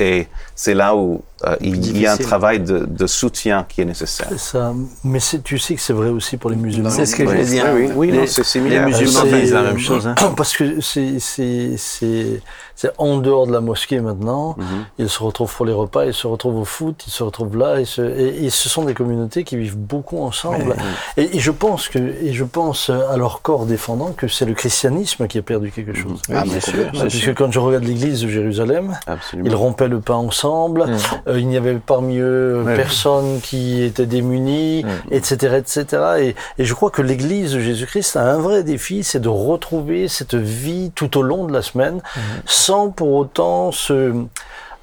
[0.00, 3.84] Et c'est là où euh, il y a un travail de, de soutien qui est
[3.84, 4.26] nécessaire.
[4.30, 4.72] C'est ça.
[5.04, 6.90] Mais tu sais que c'est vrai aussi pour les musulmans.
[6.90, 7.64] C'est ce que je veux dire.
[7.74, 8.86] Oui, oui, oui, Les- non, c'est Les similaire.
[8.86, 10.06] musulmans C'est- disent la même chose.
[10.06, 10.14] hein.
[10.36, 12.40] Parce que c'est c'est c'est
[12.74, 14.54] c'est en dehors de la mosquée maintenant.
[14.58, 14.66] Mhm.
[14.98, 17.80] Ils se retrouvent pour les repas, ils se retrouvent au foot, ils se retrouvent là.
[17.80, 20.76] Et, se- et, et ce sont des communautés qui vivent beaucoup ensemble.
[21.16, 24.54] Et, et je pense que et je pense à leur corps défendant que c'est le
[24.54, 26.20] christianisme qui a perdu quelque chose.
[26.32, 26.74] Ah, bien sûr.
[26.94, 29.48] Ouais, Puisque quand je regarde l'église de Jérusalem, Absolument.
[29.48, 30.86] ils rompaient le pain ensemble.
[31.26, 35.86] Euh, il n'y avait parmi eux personne qui était démuni, etc., etc.
[36.18, 40.08] Et, et je crois que l'Église de Jésus-Christ a un vrai défi, c'est de retrouver
[40.08, 42.00] cette vie tout au long de la semaine,
[42.44, 44.12] sans pour autant se,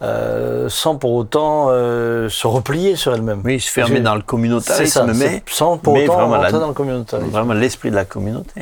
[0.01, 3.41] euh, sans pour autant euh, se replier sur elle-même.
[3.45, 4.27] Oui, se fermer dans le c'est ça.
[4.27, 7.29] communautarisme, mais sans pour mais autant rentrer la- dans le communautarisme.
[7.31, 8.61] vraiment l'esprit de la communauté.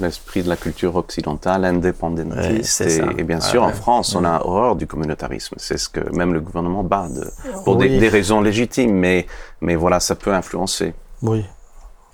[0.00, 2.80] l'esprit de la culture occidentale, indépendantiste.
[3.18, 3.72] et, bien Ouais, sûr, en ouais.
[3.74, 5.56] France, on a horreur du communautarisme.
[5.58, 7.26] C'est ce que même le gouvernement bat de,
[7.64, 7.88] pour Oui.
[7.90, 9.26] des, des raisons légitimes, mais,
[9.60, 10.94] mais voilà, ça peut influencer.
[11.22, 11.44] Oui.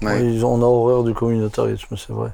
[0.02, 2.30] Oui, on a horreur du communautarisme, c'est vrai.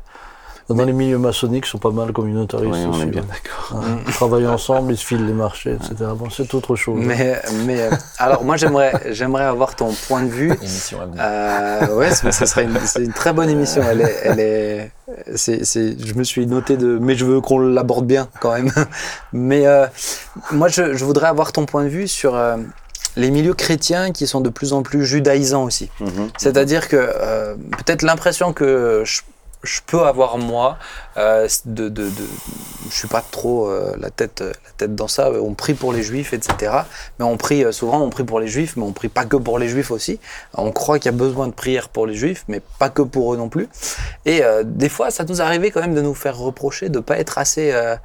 [0.69, 3.83] Dans les milieux maçonniques, ils sont pas mal communautaristes Oui, on aussi, est bien d'accord.
[4.07, 6.11] Ils travaillent ensemble, ils se filent les marchés, etc.
[6.15, 7.01] Bon, c'est autre chose.
[7.03, 10.53] Mais, mais euh, alors moi j'aimerais j'aimerais avoir ton point de vue.
[10.61, 11.23] Émission à venir.
[11.25, 13.83] Euh, ouais, ce ce serait une, c'est une très bonne émission.
[13.83, 14.91] Elle est, elle est,
[15.35, 18.71] c'est, c'est, je me suis noté de, mais je veux qu'on l'aborde bien quand même.
[19.33, 19.87] Mais euh,
[20.53, 22.57] moi, je, je voudrais avoir ton point de vue sur euh,
[23.17, 25.91] les milieux chrétiens qui sont de plus en plus judaïsants aussi.
[26.01, 26.29] Mhm.
[26.37, 27.55] C'est-à-dire que euh,
[27.85, 29.21] peut-être l'impression que je,
[29.63, 30.79] je peux avoir moi,
[31.17, 31.93] euh, de,
[32.91, 35.31] je suis pas trop euh, la tête la tête dans ça.
[35.33, 36.73] On prie pour les juifs, etc.
[37.19, 39.37] Mais on prie euh, souvent, on prie pour les juifs, mais on prie pas que
[39.37, 40.21] pour les juifs aussi.
[40.55, 43.35] On croit qu'il y a besoin de prière pour les juifs, mais pas que pour
[43.35, 43.69] eux non plus.
[44.25, 47.19] Et euh, des fois, ça nous arrivait quand même de nous faire reprocher de pas
[47.19, 47.97] être assez euh,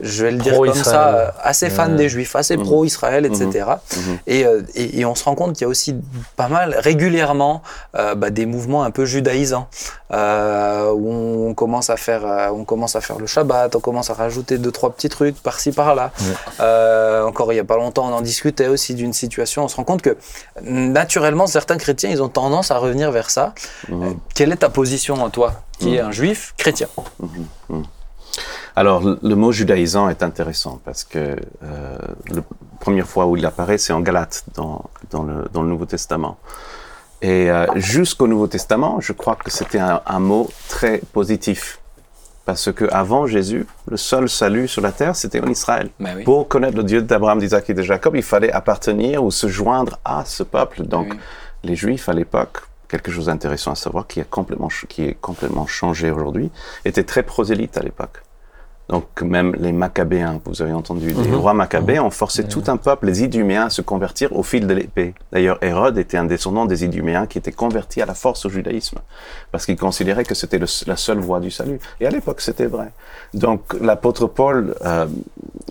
[0.00, 2.64] je vais le dire comme ça, euh, assez fan des juifs, assez Mhm.
[2.64, 3.66] pro-Israël, etc.
[3.96, 4.18] Mhm.
[4.26, 5.94] Et, euh, et, et on se rend compte qu'il y a aussi
[6.36, 7.62] pas mal, régulièrement,
[7.96, 9.68] euh, bah, des mouvements un peu judaïsants,
[10.12, 14.10] euh, où on commence à faire, euh, on commence à faire le Shabbat, on commence
[14.10, 16.10] à rajouter deux trois petits trucs par-ci par-là.
[17.26, 19.64] Encore il y a pas longtemps, on en discutait aussi d'une situation.
[19.64, 20.16] On se rend compte que
[20.62, 23.54] naturellement, certains chrétiens, ils ont tendance à revenir vers ça.
[23.88, 24.16] Mhm.
[24.34, 26.88] Quelle est ta position, toi, qui est un juif chrétien?
[28.78, 31.18] Alors, le, mot judaïsant est intéressant parce que
[31.64, 31.98] euh,
[32.28, 32.42] la
[32.78, 36.36] première fois où il apparaît, c'est en Galate, dans, dans, le, dans le Nouveau Testament.
[37.22, 41.80] Et euh, jusqu'au Nouveau Testament, je crois que c'était un, un mot très positif.
[42.44, 45.88] Parce que avant Jésus, le seul salut sur la terre, c'était en Israël.
[45.98, 46.24] Ben oui.
[46.24, 49.98] Pour connaître le Dieu d'Abraham, d'Isaac et de Jacob, il fallait appartenir ou se joindre
[50.04, 50.82] à ce peuple.
[50.82, 51.18] Donc, Oui.
[51.64, 52.58] les Juifs à l'époque,
[52.88, 56.52] quelque chose d'intéressant à savoir, qui, a complètement, qui est complètement changé aujourd'hui,
[56.84, 58.22] étaient très prosélytes à l'époque.
[58.88, 63.06] Donc même les Maccabéens, vous avez entendu, les rois Maccabéens ont forcé tout un peuple,
[63.06, 65.14] les Iduméens, à se convertir au fil de l'épée.
[65.32, 68.98] D'ailleurs, Hérode était un descendant des Iduméens qui était converti à la force au judaïsme,
[69.50, 71.80] parce qu'il considérait que c'était la seule voie du salut.
[72.00, 72.92] Et à l'époque, c'était vrai.
[73.34, 75.06] Donc l'apôtre Paul euh,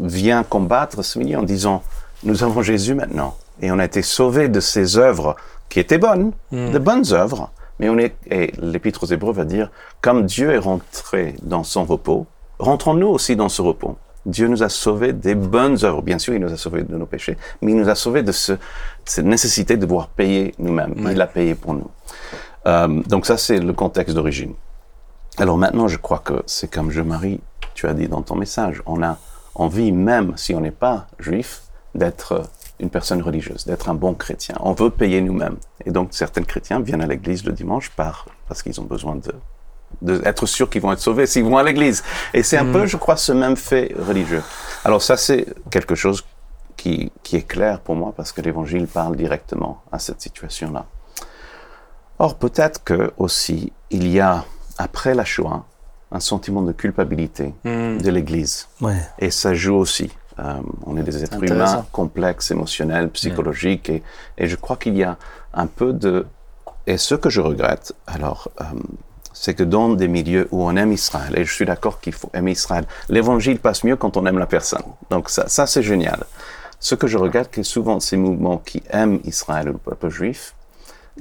[0.02, 1.84] vient combattre ce milieu en disant,
[2.24, 5.38] nous avons Jésus maintenant, et on a été sauvés de ses œuvres
[5.70, 7.50] qui étaient bonnes, de bonnes œuvres,
[7.80, 11.84] mais on est, et l'épître aux Hébreux va dire, comme Dieu est rentré dans son
[11.86, 12.26] repos,
[12.60, 13.98] rentrons-nous aussi dans ce repos.
[14.26, 16.02] Dieu nous a sauvés des bonnes œuvres.
[16.02, 18.32] Bien sûr, il nous a sauvés de nos péchés, mais il nous a sauvés de
[18.32, 18.54] ce,
[19.06, 20.96] cette nécessité de devoir payer nous-mêmes.
[21.12, 21.90] Il a payé pour nous.
[22.66, 24.54] Euh, donc ça, c'est le contexte d'origine.
[25.38, 27.40] Alors maintenant, je crois que c'est comme Jean-Marie,
[27.76, 29.18] tu as dit dans ton message, on a
[29.54, 31.62] envie, même si on n'est pas juif,
[31.94, 32.44] d'être
[32.80, 34.56] une personne religieuse, d'être un bon chrétien.
[34.60, 35.58] On veut payer nous-mêmes.
[35.86, 39.34] Et donc, certains chrétiens viennent à l'église le dimanche par, parce qu'ils ont besoin de
[40.02, 42.04] d'être sûrs qu'ils vont être sauvés s'ils vont à l'église.
[42.34, 44.44] Et c'est un peu, je crois, ce même fait religieux.
[44.84, 46.24] Alors ça, c'est quelque chose
[46.78, 50.86] qui, qui est clair pour moi parce que l'évangile parle directement à cette situation-là.
[52.20, 54.46] Or, peut-être que aussi, il y a,
[54.78, 55.66] après la Shoah,
[56.12, 58.68] un sentiment de culpabilité de l'Église.
[58.80, 59.02] Ouais.
[59.20, 60.12] Et ça joue aussi.
[60.40, 64.04] Euh, on est des êtres humains complexes, émotionnels, psychologiques, et,
[64.38, 65.18] et je crois qu'il y a
[65.54, 66.26] un peu de...
[66.88, 68.66] Et ce que je regrette, alors, euh,
[69.38, 72.30] c'est que dans des milieux où on aime Israël, et je suis d'accord qu'il faut
[72.34, 74.84] aimer Israël, l'évangile passe mieux quand on aime la personne.
[75.12, 76.24] Donc ça, ça c'est génial.
[76.80, 80.56] Ce que je regrette, que souvent ces mouvements qui aiment Israël ou le peuple juif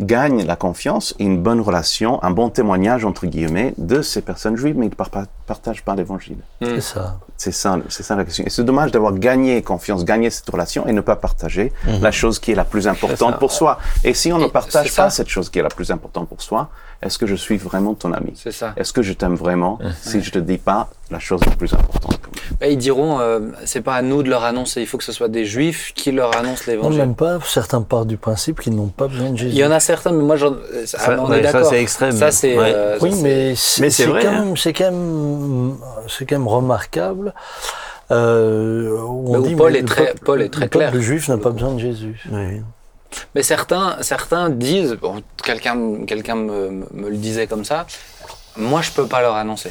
[0.00, 4.56] gagnent la confiance et une bonne relation, un bon témoignage, entre guillemets, de ces personnes
[4.56, 6.38] juives, mais ils ne par- par- partagent pas l'évangile.
[6.60, 7.20] C'est ça.
[7.36, 8.44] C'est ça, c'est ça la question.
[8.44, 12.38] Et c'est dommage d'avoir gagné confiance, gagné cette relation et ne pas partager la chose
[12.40, 13.78] qui est la plus importante pour soi.
[14.02, 16.42] Et si on ne partage c'est pas cette chose qui est la plus importante pour
[16.42, 16.70] soi,
[17.04, 18.32] est-ce que je suis vraiment ton ami?
[18.34, 18.72] C'est ça.
[18.76, 19.78] Est-ce que je t'aime vraiment?
[20.02, 22.18] Si je te dis pas la chose la plus importante
[22.60, 25.12] Bah, ils diront, euh, c'est pas à nous de leur annoncer, il faut que ce
[25.12, 26.98] soit des juifs qui leur annoncent Non, l'évangile.
[27.00, 27.38] même pas.
[27.44, 29.52] Certains partent du principe qu'ils n'ont pas besoin de Jésus.
[29.52, 31.70] Il y en a certains, mais moi, j'en- euh, ah, on ouais, est ça, d'accord.
[31.70, 32.12] c'est extrême.
[32.12, 32.58] Ça, c'est.
[32.58, 32.72] Ouais.
[32.74, 34.44] euh, Oui, ça, mais c'est Mais c'est c'est vrai, quand, hein.
[34.46, 35.74] même- c'est quand même,
[36.08, 37.34] c'est quand même remarquable.
[38.10, 38.90] Euh,
[39.28, 41.00] Mais on dit, Paul mais est le très- peuple- Paul est très le clair.
[41.00, 42.22] juif n'a pas besoin de Jésus.
[42.30, 42.62] Ouais.
[43.34, 47.86] Mais certains, certains disent, bon, quelqu'un, quelqu'un me, me- me le disait comme ça.
[48.56, 49.70] Moi, je peux pas leur annoncer.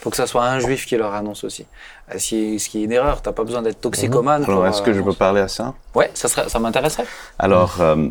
[0.00, 1.64] Faut que ça soit un juif qui leur annonce aussi.
[2.12, 3.22] Euh, Ce qui est, une erreur.
[3.22, 4.42] T'as pas besoin d'être toxicomane.
[4.44, 5.74] Alors, pour, est-ce que euh, je peux parler à ça?
[5.94, 7.06] Ouais, ça serait, ça m'intéresserait.
[7.38, 8.08] Alors, euh,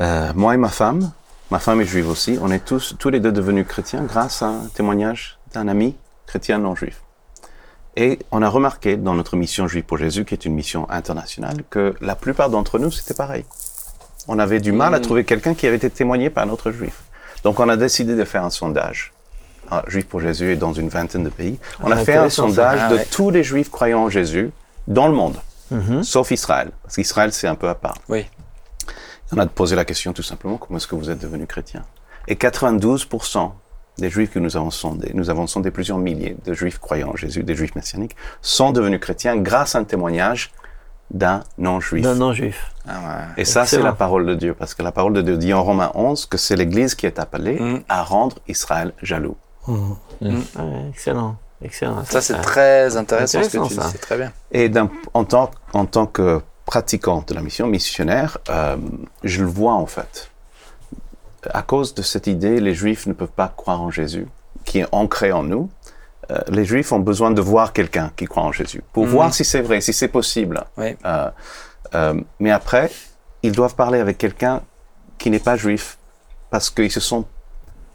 [0.00, 1.12] euh, moi et ma femme,
[1.50, 4.46] ma femme est juive aussi, on est tous, tous les deux devenus chrétiens grâce à
[4.46, 7.00] un témoignage d'un ami chrétien non juif.
[7.96, 11.58] Et on a remarqué dans notre mission Juif pour Jésus, qui est une mission internationale,
[11.70, 13.44] que la plupart d'entre nous, c'était pareil.
[14.26, 17.02] On avait du mal à trouver quelqu'un qui avait été témoigné par un autre juif.
[17.44, 19.12] Donc on a décidé de faire un sondage.
[19.86, 21.58] Juif pour Jésus est dans une vingtaine de pays.
[21.82, 22.36] On a Ah, fait un ça.
[22.36, 24.50] sondage Ah, de tous les juifs croyant en Jésus
[24.88, 25.36] dans le monde,
[26.02, 26.70] sauf Israël.
[26.82, 27.96] Parce qu'Israël, c'est un peu à part.
[28.08, 28.26] Oui.
[29.32, 31.82] On a posé la question tout simplement, comment est-ce que vous êtes devenu chrétien
[32.28, 33.52] Et 92%
[33.98, 37.16] des juifs que nous avons sondés, nous avons sondé plusieurs milliers de juifs croyant en
[37.16, 40.50] Jésus, des juifs messianiques, sont devenus chrétiens grâce à un témoignage
[41.10, 42.02] d'un non-juif.
[42.02, 42.72] D'un non-juif.
[42.88, 43.24] Ah, ouais.
[43.36, 43.84] Et ça, c'est Excellent.
[43.84, 46.38] la parole de Dieu, parce que la parole de Dieu dit en Romains 11 que
[46.38, 47.80] c'est l'Église qui est appelée Mm.
[47.88, 49.36] à rendre Israël jaloux.
[49.68, 50.30] Ouais,
[50.90, 51.36] excellent.
[51.62, 52.04] Excellent.
[52.04, 53.82] Ça, c'est très intéressant, ce que tu ça.
[53.84, 53.88] dis.
[53.92, 54.32] C'est très bien.
[54.52, 54.70] Et
[55.14, 58.76] en tant, en tant que pratiquant de la mission missionnaire, euh,
[59.22, 60.30] je le vois en fait.
[61.52, 64.26] À cause de cette idée, les Juifs ne peuvent pas croire en Jésus,
[64.64, 65.68] qui est ancré en nous.
[66.30, 69.10] Euh, les Juifs ont besoin de voir quelqu'un qui croit en Jésus pour Mhm.
[69.10, 70.64] voir si c'est vrai, si c'est possible.
[70.78, 70.96] Oui.
[71.04, 71.30] Euh,
[71.94, 72.90] euh, mais après,
[73.42, 74.62] ils doivent parler avec quelqu'un
[75.18, 75.98] qui n'est pas juif
[76.50, 77.26] parce qu'ils se sont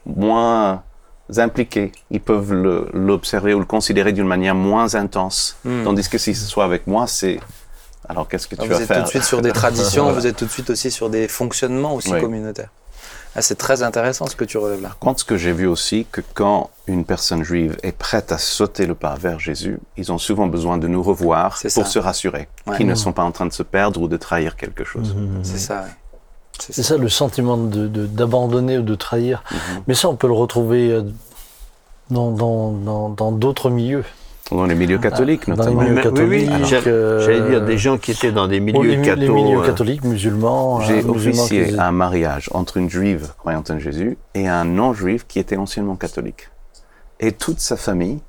[0.05, 0.83] moins
[1.37, 1.91] impliqués.
[2.11, 2.53] Ils peuvent
[2.93, 5.57] l'observer ou le considérer d'une manière moins intense.
[5.65, 5.83] Hmm.
[5.83, 7.39] Tandis que si ce soit avec moi, c'est
[8.07, 8.97] alors qu'est-ce que Ah, tu vous vas êtes faire?
[8.97, 10.19] tout de suite sur des traditions, Voilà.
[10.19, 12.19] vous êtes tout de suite aussi sur des fonctionnements aussi Oui.
[12.21, 12.69] communautaires.
[13.35, 14.89] Ah, c'est très intéressant ce que tu relèves là.
[14.89, 18.37] Par contre, ce que j'ai vu aussi, que quand une personne juive est prête à
[18.39, 21.85] sauter le pas vers Jésus, ils ont souvent besoin de nous revoir pour ça.
[21.85, 22.77] se rassurer Ouais.
[22.77, 25.15] qu'ils ne sont pas en train de se perdre ou de trahir quelque chose.
[25.43, 25.89] C'est ça, ouais.
[26.59, 26.83] C'est ça.
[26.83, 29.43] ça le sentiment de- de- d'abandonner ou de trahir.
[29.87, 31.03] Mais ça, on peut le retrouver euh,
[32.09, 34.03] dans dans- dans- dans d'autres milieux.
[34.51, 35.81] Dans les milieux catholiques, Dans les notamment.
[35.81, 36.65] milieux Mais- oui, oui, catholiques.
[36.67, 39.65] j'allais- euh, J'allais dire des gens qui étaient dans des milieux les, les milieux euh,
[39.65, 40.81] catholiques, musulmans.
[40.81, 44.65] J'ai hein, musulmans officié qui- un mariage entre une juive croyante en Jésus et un
[44.65, 46.49] non-juif qui était anciennement catholique.
[47.19, 48.19] Et toute sa famille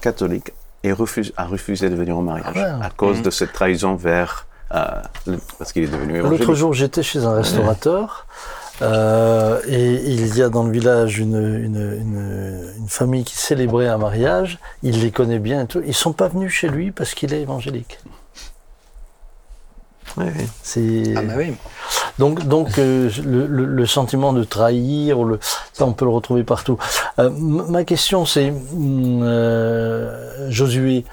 [0.00, 0.52] catholique
[0.82, 2.84] est refuse- a refusé de venir au mariage Ah ouais.
[2.86, 4.46] à cause de cette trahison vers...
[4.74, 4.84] euh,
[5.26, 8.26] le- parce qu'il est devenu L'autre jour, j'étais chez un restaurateur
[8.82, 13.88] euh, et il y a dans le village une, une, une, une famille qui célébrait
[13.88, 14.58] un mariage.
[14.82, 15.82] Il les connaît bien et tout.
[15.86, 17.98] Ils sont pas venus chez lui parce qu'il est évangélique.
[20.16, 20.46] ouais, ouais.
[20.62, 21.54] C'est Ah bah oui.
[22.18, 25.38] donc donc euh, le, le- le sentiment de trahir, le,
[25.72, 26.78] ça on peut le retrouver partout.
[27.18, 31.04] Euh, ma question c'est hum, euh, Josué.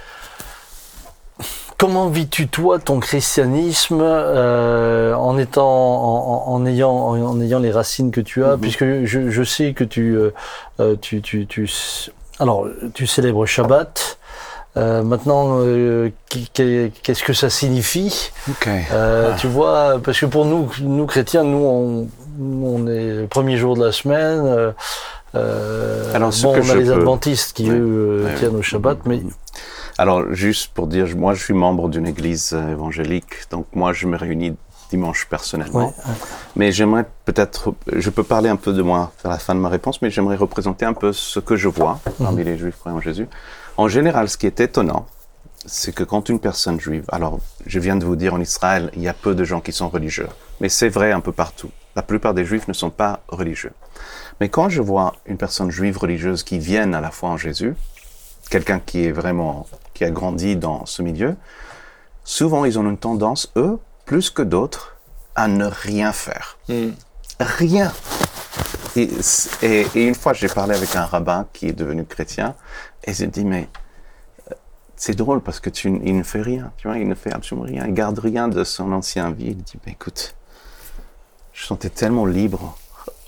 [1.78, 7.72] Comment vis-tu toi ton christianisme euh, en étant en, en- ayant en, en ayant les
[7.72, 8.58] racines que tu as?
[8.58, 10.34] Puisque je, je sais que tu, euh,
[10.80, 11.70] euh, tu, tu, tu
[12.40, 14.18] alors tu célèbres Shabbat.
[14.76, 18.32] Euh, maintenant euh, qu'est-ce que ça signifie?
[18.50, 18.68] Ok.
[18.92, 22.08] euh, Tu vois parce que pour nous nous chrétiens nous on,
[22.64, 24.72] on est le premier jour de la semaine euh,
[25.36, 27.76] euh, Alors, bon, que on a les peux- adventistes qui Ouais.
[27.78, 29.22] eux tiennent au Shabbat mais
[29.98, 34.08] Alors, juste pour dire, moi, je suis membre d'une église euh, évangélique, donc moi, je
[34.08, 34.56] me réunis
[34.89, 35.88] dimanche personnellement.
[35.88, 36.14] Ouais,
[36.56, 39.70] Mais j'aimerais peut-être, je peux parler un peu de moi vers la fin de ma
[39.70, 43.02] réponse, mais j'aimerais représenter un peu ce que je vois parmi les juifs croyants en
[43.02, 43.28] Jésus.
[43.76, 45.06] En général, ce qui est étonnant,
[45.66, 49.02] c'est que quand une personne juive, alors je viens de vous dire en Israël, il
[49.02, 50.30] y a peu de gens qui sont religieux,
[50.62, 51.70] mais c'est vrai un peu partout.
[51.95, 53.74] La plupart des juifs ne sont pas religieux.
[54.39, 57.74] Mais quand je vois une personne juive religieuse qui vient à la foi en Jésus,
[58.48, 61.36] quelqu'un qui est vraiment, qui a grandi dans ce milieu,
[62.24, 64.95] souvent ils ont une tendance, eux, plus que d'autres,
[65.36, 66.58] à ne rien faire.
[67.39, 67.91] Rien.
[68.95, 69.10] Et,
[69.62, 72.56] et, et une fois, j'ai parlé avec un rabbin qui est devenu chrétien,
[73.04, 73.70] et j'ai dit, mais
[74.50, 74.56] euh,
[74.95, 77.68] c'est drôle parce que tu, il ne fait rien, tu vois, il ne fait absolument
[77.68, 79.50] rien, il garde rien de son ancien vie.
[79.50, 80.36] Il dit, mais écoute,
[81.54, 82.78] je sentais tellement libre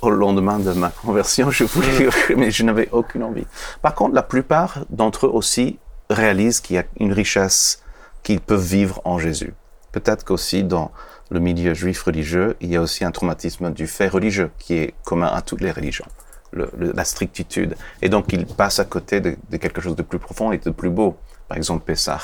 [0.02, 3.45] au lendemain de ma conversion, je voulais, mais je n'avais aucune envie.
[3.82, 5.80] Par contre, la plupart d'entre eux aussi
[6.10, 7.84] réalisent qu'il y a une richesse
[8.24, 9.54] qu'ils peuvent vivre en Jésus.
[9.91, 10.91] Peut-être qu'aussi dans
[11.30, 14.93] le milieu juif religieux, il y a aussi un traumatisme du fait religieux qui est
[15.04, 16.08] commun à toutes les religions,
[16.52, 17.76] le, le, la strictitude.
[18.02, 20.70] Et donc, ils passent à côté de, de, quelque chose de plus profond et de
[20.70, 21.18] plus beau.
[21.47, 22.20] Par exemple, Pessah.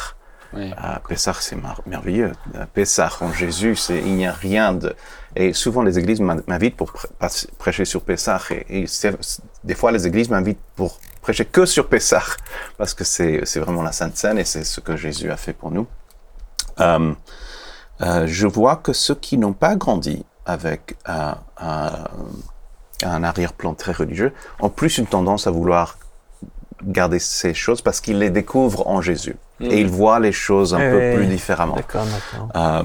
[0.55, 0.71] Oui.
[0.71, 2.31] Euh, Pessah, c'est merveilleux.
[2.55, 4.95] Euh, Pessah en Jésus, il n'y a rien de.
[5.35, 6.93] Et souvent, les églises m'invitent pour
[7.57, 8.39] prêcher sur Pessah.
[8.69, 8.85] Et,
[9.63, 12.23] des fois, les églises m'invitent pour prêcher que sur Pessah,
[12.77, 15.71] parce que c'est vraiment la Sainte Seine et c'est ce que Jésus a fait pour
[15.71, 15.87] nous.
[16.79, 17.13] Euh,
[18.01, 22.13] euh, je vois que ceux qui n'ont pas grandi avec un
[23.01, 25.97] arrière-plan très religieux ont plus une tendance à vouloir
[26.83, 29.65] garder ces choses parce qu'ils les découvrent en Jésus mmh.
[29.65, 31.15] et ils voient les choses un oui, peu oui.
[31.15, 31.75] plus différemment.
[31.75, 32.49] D'accord, d'accord.
[32.55, 32.83] Euh,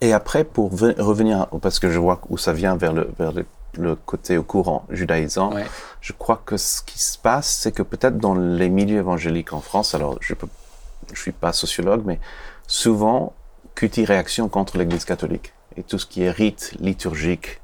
[0.00, 3.44] et après, pour revenir, parce que je vois où ça vient vers le, vers le,
[3.74, 5.64] le côté au courant judaïsant, ouais.
[6.00, 9.60] je crois que ce qui se passe, c'est que peut-être dans les milieux évangéliques en
[9.60, 10.48] France, alors je peux,
[11.12, 12.18] je suis pas sociologue, mais
[12.66, 13.32] souvent,
[13.74, 17.60] cutie réaction contre l'Église catholique et tout ce qui est rite liturgique.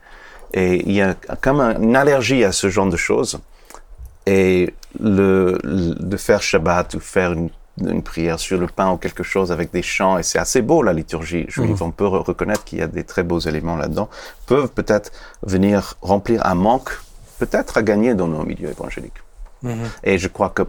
[0.54, 3.38] Et il y a comme une allergie à ce genre de choses.
[4.28, 7.48] Et le, le de faire Shabbat ou faire une,
[7.80, 10.82] une, prière sur le pain ou quelque chose avec des chants, et c'est assez beau
[10.82, 11.84] la liturgie juive, mmh.
[11.84, 14.08] on peut reconnaître qu'il y a des très beaux éléments là-dedans,
[14.46, 15.12] peuvent peut-être
[15.42, 16.90] venir remplir un manque,
[17.38, 19.22] peut-être à gagner dans nos milieux évangéliques.
[19.62, 19.84] Mmh.
[20.04, 20.62] Et je crois que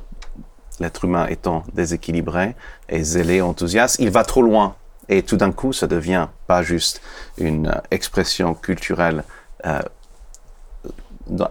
[0.80, 2.56] l'être humain étant déséquilibré
[2.88, 4.76] et zélé, enthousiaste, il va trop loin.
[5.10, 7.02] Et tout d'un coup, ça devient pas juste
[7.38, 9.24] une expression culturelle
[9.66, 9.80] euh,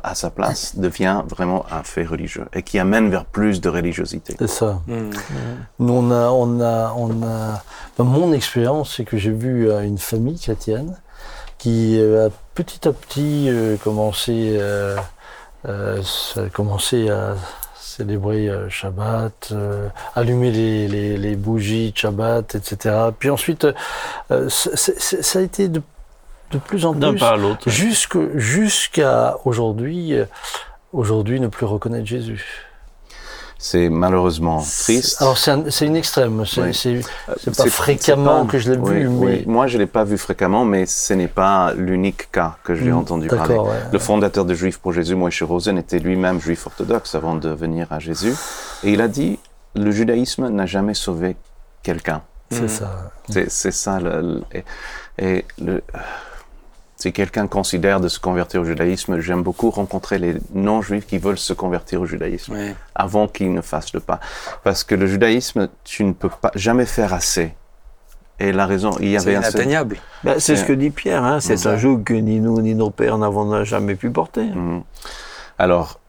[0.03, 4.35] à sa place devient vraiment un fait religieux et qui amène vers plus de religiosité.
[4.39, 4.81] C'est ça.
[4.87, 5.11] Hmm.
[5.79, 7.63] Nous, on a, on a, on a.
[7.93, 10.97] enfin, mon expérience, c'est que j'ai vu euh, une famille chrétienne
[11.59, 14.97] qui euh, a petit à petit euh, commencé, euh,
[15.67, 17.35] euh, à
[17.81, 22.95] célébrer Shabbat, euh, allumer les, les, les bougies de Shabbat, etc.
[23.19, 23.67] Puis ensuite,
[24.31, 25.83] euh, ça a été de,
[26.51, 27.69] de plus en plus pas à l'autre.
[27.69, 30.15] jusque- jusqu'à aujourd'hui.
[30.15, 30.25] euh,
[30.95, 32.43] Aujourd'hui, ne plus reconnaître Jésus.
[33.59, 35.21] C'est malheureusement triste.
[35.21, 36.73] Alors c'est un- c'est une extrême, c'est Oui.
[36.75, 39.45] c'est pas fréquemment pas- que je l'ai oui, vu, oui.
[39.47, 42.97] Moi, je l'ai pas vu fréquemment, mais ce n'est pas l'unique cas que j'ai Mm,
[42.99, 43.57] entendu parler.
[43.59, 43.77] ouais.
[43.93, 47.89] Le fondateur de Juifs pour Jésus, Moïse Rosen, était lui-même juif orthodoxe avant de venir
[47.93, 48.33] à Jésus.
[48.85, 49.39] Et il a dit,
[49.75, 51.37] le judaïsme n'a jamais sauvé
[51.83, 52.23] quelqu'un.
[52.51, 52.69] c'est Mhm.
[52.69, 53.11] ça.
[53.29, 54.01] C'est c'est ça.
[54.01, 54.65] Le, le- et,
[55.19, 55.83] et le-
[56.99, 61.39] si quelqu'un considère de se convertir au judaïsme, j'aime beaucoup rencontrer les non-juifs qui veulent
[61.39, 62.57] se convertir au judaïsme
[62.95, 64.19] avant qu'ils ne fassent le pas.
[64.65, 67.55] Parce que le judaïsme, tu ne peux pas jamais faire assez.
[68.41, 69.53] Et la raison, il y avait un seul...
[69.53, 69.97] inatteignable.
[70.25, 72.75] Ben, c'est ce que dit Pierre, hein, c'est C'est un joug que ni nous ni
[72.75, 74.45] nos pères n'avons jamais pu porter.
[74.45, 74.83] Mhm.
[75.59, 76.01] Alors,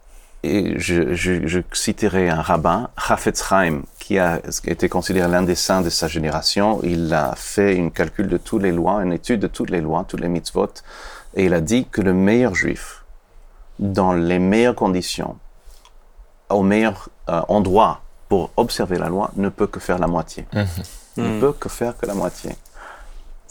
[0.43, 5.27] et je, je, je citerai un rabbin, Chafetz Chaim, qui a qui a été considéré
[5.29, 6.79] l'un des saints de sa génération.
[6.81, 10.03] Il a fait une calcul de toutes les lois, une étude de toutes les lois,
[10.07, 10.73] toutes les mitzvot,
[11.35, 13.03] et il a dit que le meilleur juif,
[13.77, 15.37] dans les meilleures conditions,
[16.49, 20.47] au meilleur euh, endroit pour observer la loi, ne peut que faire la moitié.
[21.17, 21.39] Ne Mhm.
[21.41, 22.51] peut que faire que la moitié.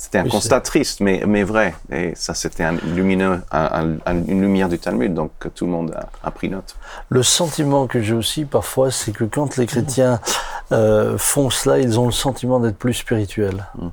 [0.01, 1.75] C'était un Oui, constat triste, mais, mais vrai.
[1.91, 5.73] Et ça, c'était un lumineux, un- un- une lumière du Talmud, donc que tout le
[5.73, 6.77] monde a, a pris note.
[7.09, 10.21] Le sentiment que j'ai aussi parfois, c'est que quand les chrétiens
[10.71, 13.67] euh, font cela, ils ont le sentiment d'être plus spirituels.
[13.77, 13.89] Mm.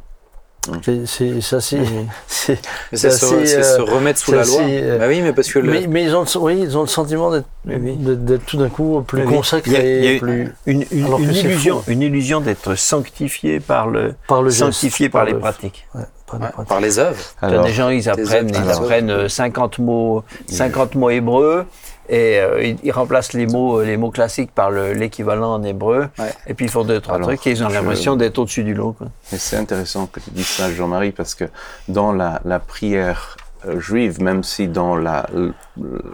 [1.06, 1.06] C'est-
[1.42, 1.80] ça, c'est
[2.28, 2.56] c'est-
[2.92, 4.62] se, assez, c'est se euh, remettre sous la loi.
[4.62, 6.82] euh, Bah oui, mais parce que le, mais, mais ils ont, le- oui, ils ont
[6.82, 7.98] le sentiment d'être Oui,
[8.46, 11.06] tout d'un coup plus Oui, consacrés, Il y a- il y a plus Une, une-
[11.06, 11.92] Alors une illusion, faux.
[11.92, 15.88] une illusion d'être sanctifié par le, par le geste, sanctifié par, les le- pratiques.
[15.96, 16.70] ouais, par les Ouais, pratiques.
[16.70, 17.24] par les œuvres.
[17.42, 18.82] T'as des gens, ils apprennent, ils alors.
[18.82, 21.66] apprennent euh, 50 mots, 50 mots hébreux
[22.10, 26.08] et euh, ils, ils remplacent les mots, les mots classiques par le- l'équivalent en hébreu.
[26.20, 26.34] Ouais.
[26.48, 28.64] Et puis ils font deux, trois Alors, trucs et ils ont je- l'impression d'être au-dessus
[28.64, 28.94] du lot.
[28.94, 29.08] quoi.
[29.34, 31.46] Et c'est intéressant que tu dises ça, Jean-Marie, parce que
[31.88, 35.26] dans la, la prière euh, juive, même si dans la,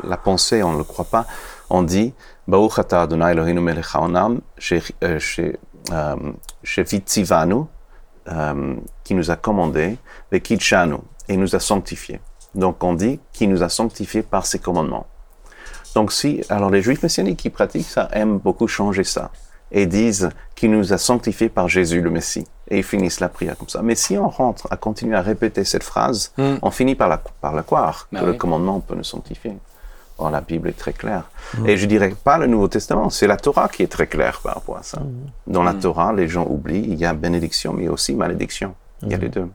[0.04, 1.26] la pensée on ne le croit pas,
[1.70, 2.14] on dit
[2.48, 5.56] Baruch atah Adonai Eloheinu melech haolam, she- euh, she-
[5.92, 6.16] euh,
[6.64, 7.64] shevitzivanu,
[8.30, 9.98] euh, qui nous a commandé,
[10.32, 10.96] vekidshanu,
[11.28, 12.20] et nous a sanctifiés.
[12.56, 15.06] Donc on dit qui nous a sanctifiés par ses commandements.
[15.96, 19.32] Donc si, alors les juifs messianiques qui pratiquent ça aiment beaucoup changer ça
[19.72, 23.58] et disent qu'il nous a sanctifiés par Jésus le Messie et ils finissent la prière
[23.58, 23.82] comme ça.
[23.82, 26.56] Mais si on rentre à continuer à répéter cette phrase, Mm.
[26.62, 28.32] on finit par la, par la croire Bah que oui.
[28.34, 29.54] le commandement peut nous sanctifier.
[30.18, 31.24] Or, la Bible est très claire.
[31.66, 34.54] Et je dirais pas le Nouveau Testament, c'est la Torah qui est très claire par
[34.56, 35.02] rapport à ça.
[35.48, 38.76] Dans la Torah, les gens oublient, il y a bénédiction, mais aussi malédiction.
[39.02, 39.48] Il y a les deux.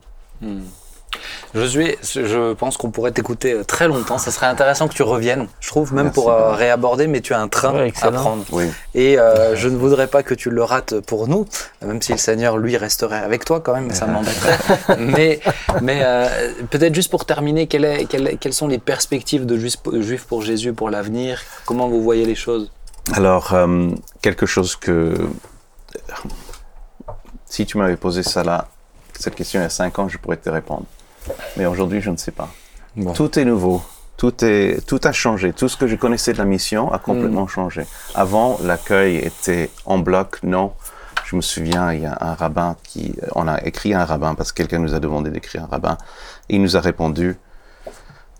[1.55, 4.17] Josué, je pense qu'on pourrait t'écouter euh, très longtemps.
[4.17, 6.19] Ça serait intéressant que tu reviennes, je trouve, même Merci.
[6.19, 8.43] pour euh, réaborder, mais tu as un train Ouais, à prendre.
[8.51, 8.65] Oui.
[8.93, 11.47] Et euh, je ne voudrais pas que tu le rates pour nous,
[11.81, 14.57] même si le Seigneur, lui, resterait avec toi quand même, ça m'embêterait.
[14.99, 15.39] mais
[15.81, 16.27] mais euh,
[16.69, 20.41] peut-être juste pour terminer, quelle est- quelle est- quelles sont les perspectives de Juifs pour
[20.41, 21.41] Jésus pour l'avenir?
[21.65, 22.69] Comment vous voyez les choses?
[23.13, 23.89] Alors, euh,
[24.21, 25.15] quelque chose que...
[27.45, 28.67] Si tu m'avais posé ça là,
[29.17, 30.83] cette question il y a cinq ans, je pourrais te répondre.
[31.55, 32.49] Mais aujourd'hui, je ne sais pas.
[32.95, 33.13] Bon.
[33.13, 33.81] Tout est nouveau.
[34.17, 35.53] Tout, est, tout a changé.
[35.53, 37.85] Tout ce que je connaissais de la mission a complètement changé.
[38.15, 40.73] Avant, l'accueil était en bloc, non.
[41.25, 43.13] Je me souviens, il y a un rabbin qui...
[43.35, 45.97] On a écrit à un rabbin parce que quelqu'un nous a demandé d'écrire un rabbin.
[46.49, 47.35] Il nous a répondu,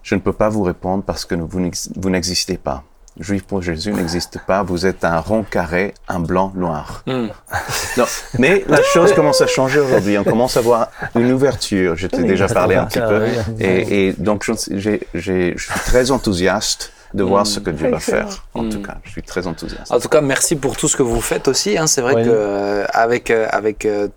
[0.02, 2.84] je ne peux pas vous répondre parce que vous n'existez pas.
[3.20, 4.62] Juif pour Jésus n'existe pas.
[4.64, 7.04] Vous êtes un rond carré, un blanc noir.
[7.08, 7.28] Hmm.
[7.98, 8.06] Non,
[8.38, 10.18] mais la chose commence à changer aujourd'hui.
[10.20, 11.96] On commence à voir une ouverture.
[11.96, 13.26] Je t'ai déjà parlé un petit peu.
[13.60, 14.54] Et, et donc, je,
[15.16, 18.28] je suis très enthousiaste de voir ce que Dieu va faire.
[18.54, 19.92] En tout cas, je suis très enthousiaste.
[19.92, 21.78] En tout cas, merci pour tout ce que vous faites aussi.
[21.78, 21.88] hein.
[21.88, 22.24] C'est vrai Oui.
[22.24, 24.10] que euh, avec euh, avec euh,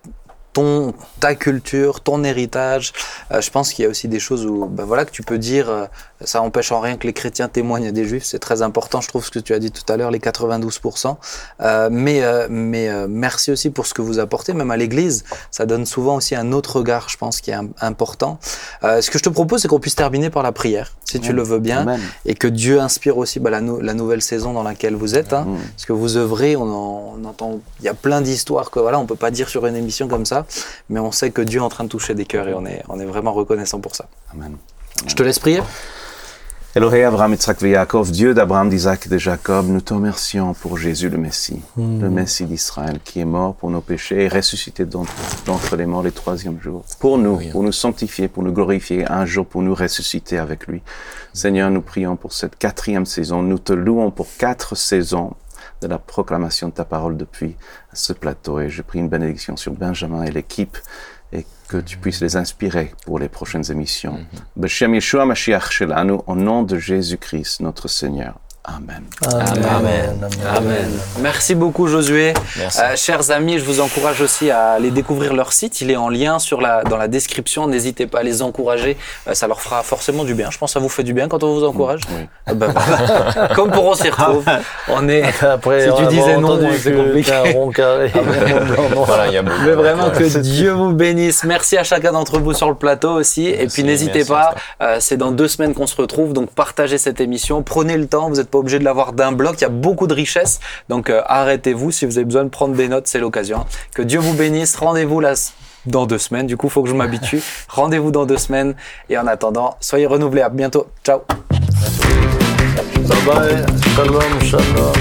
[0.52, 2.92] ton ta culture, ton héritage,
[3.32, 5.38] euh, je pense qu'il y a aussi des choses où ben voilà que tu peux
[5.38, 5.88] dire.
[6.24, 8.24] Ça empêche en rien que les chrétiens témoignent des juifs.
[8.24, 9.00] C'est très important.
[9.00, 11.16] Je trouve ce que tu as dit tout à l'heure, les 92%.
[11.62, 15.24] Euh, mais euh, mais euh, merci aussi pour ce que vous apportez, même à l'Église.
[15.50, 18.38] Ça donne souvent aussi un autre regard, je pense, qui est im- important.
[18.84, 21.32] Euh, ce que je te propose, c'est qu'on puisse terminer par la prière, si tu
[21.32, 22.00] le veux bien Amen.
[22.26, 25.32] et que Dieu inspire aussi bah, la, nou- la nouvelle saison dans laquelle vous êtes.
[25.32, 25.46] Hein.
[25.76, 28.98] Parce que vous œuvrez, on, en- on entend, il y a plein d'histoires que voilà,
[28.98, 30.46] on peut pas dire sur une émission comme ça,
[30.88, 32.82] mais on sait que Dieu est en train de toucher des cœurs et on est,
[32.88, 34.06] on est vraiment reconnaissant pour ça.
[34.34, 34.56] Amen.
[35.06, 35.62] Je te laisse prier.
[36.76, 40.78] Elohé Abraham, Yitzhak et Yaakov, Dieu d'Abraham, d'Isaac et de Jacob, nous te remercions pour
[40.78, 45.74] Jésus le Messie, le Messie d'Israël, qui est mort pour nos péchés et ressuscité d'entre
[45.76, 46.84] les morts le troisième jour.
[47.00, 50.80] Pour nous, pour nous sanctifier, pour nous glorifier, un jour pour nous ressusciter avec lui.
[51.32, 53.42] Seigneur, nous prions pour cette quatrième saison.
[53.42, 55.34] Nous te louons pour quatre saisons
[55.82, 57.56] de la proclamation de ta parole depuis
[57.92, 58.60] ce plateau.
[58.60, 60.78] Et je prie une bénédiction sur Benjamin et l'équipe
[61.70, 64.18] que tu puisses les inspirer pour les prochaines émissions.
[65.24, 68.34] Mashiach Shelanu, au nom de Jésus-Christ, notre Seigneur.
[68.64, 69.02] Amen.
[69.24, 70.30] Amen.
[70.54, 70.90] Amen.
[71.20, 72.34] Merci beaucoup Josué.
[72.58, 72.80] Merci.
[72.82, 75.80] Euh, chers amis, je vous encourage aussi à aller découvrir leur site.
[75.80, 77.66] Il est en lien sur la, dans la description.
[77.66, 78.98] N'hésitez pas à les encourager.
[79.26, 80.50] Euh, ça leur fera forcément du bien.
[80.50, 82.02] Je pense que ça vous fait du bien quand on vous encourage.
[82.10, 82.26] Oui.
[82.46, 83.48] Ah bah voilà.
[83.54, 84.44] Comme pour on s'y retrouve.
[84.88, 85.22] On est.
[85.42, 87.32] Après, Si tu disais non, c'est compliqué.
[87.54, 88.12] rond carré.
[88.94, 89.56] Voilà, il y a beaucoup.
[89.64, 91.44] Mais vraiment que Dieu vous bénisse.
[91.44, 93.46] Merci à chacun d'entre vous sur le plateau aussi.
[93.48, 96.34] Et Merci, puis n'hésitez pas, euh, c'est dans deux semaines qu'on se retrouve.
[96.34, 97.62] Donc partagez cette émission.
[97.62, 98.28] Prenez le temps.
[98.28, 99.56] Vous n'êtes pas obligé de l'avoir d'un bloc.
[99.58, 100.60] Il y a beaucoup de richesses.
[100.88, 101.90] Donc euh, arrêtez-vous.
[101.90, 103.64] Si vous avez besoin de prendre des notes, c'est l'occasion.
[103.94, 104.76] Que Dieu vous bénisse.
[104.76, 105.34] Rendez-vous là
[105.86, 106.46] dans deux semaines.
[106.46, 107.42] Du coup, faut que je m'habitue.
[107.68, 108.74] Rendez-vous dans deux semaines.
[109.08, 110.42] Et en attendant, soyez renouvelés.
[110.42, 110.86] À bientôt.
[111.04, 111.20] Ciao.
[113.08, 113.64] Bye bye.
[113.94, 114.92] Shalom, shalom.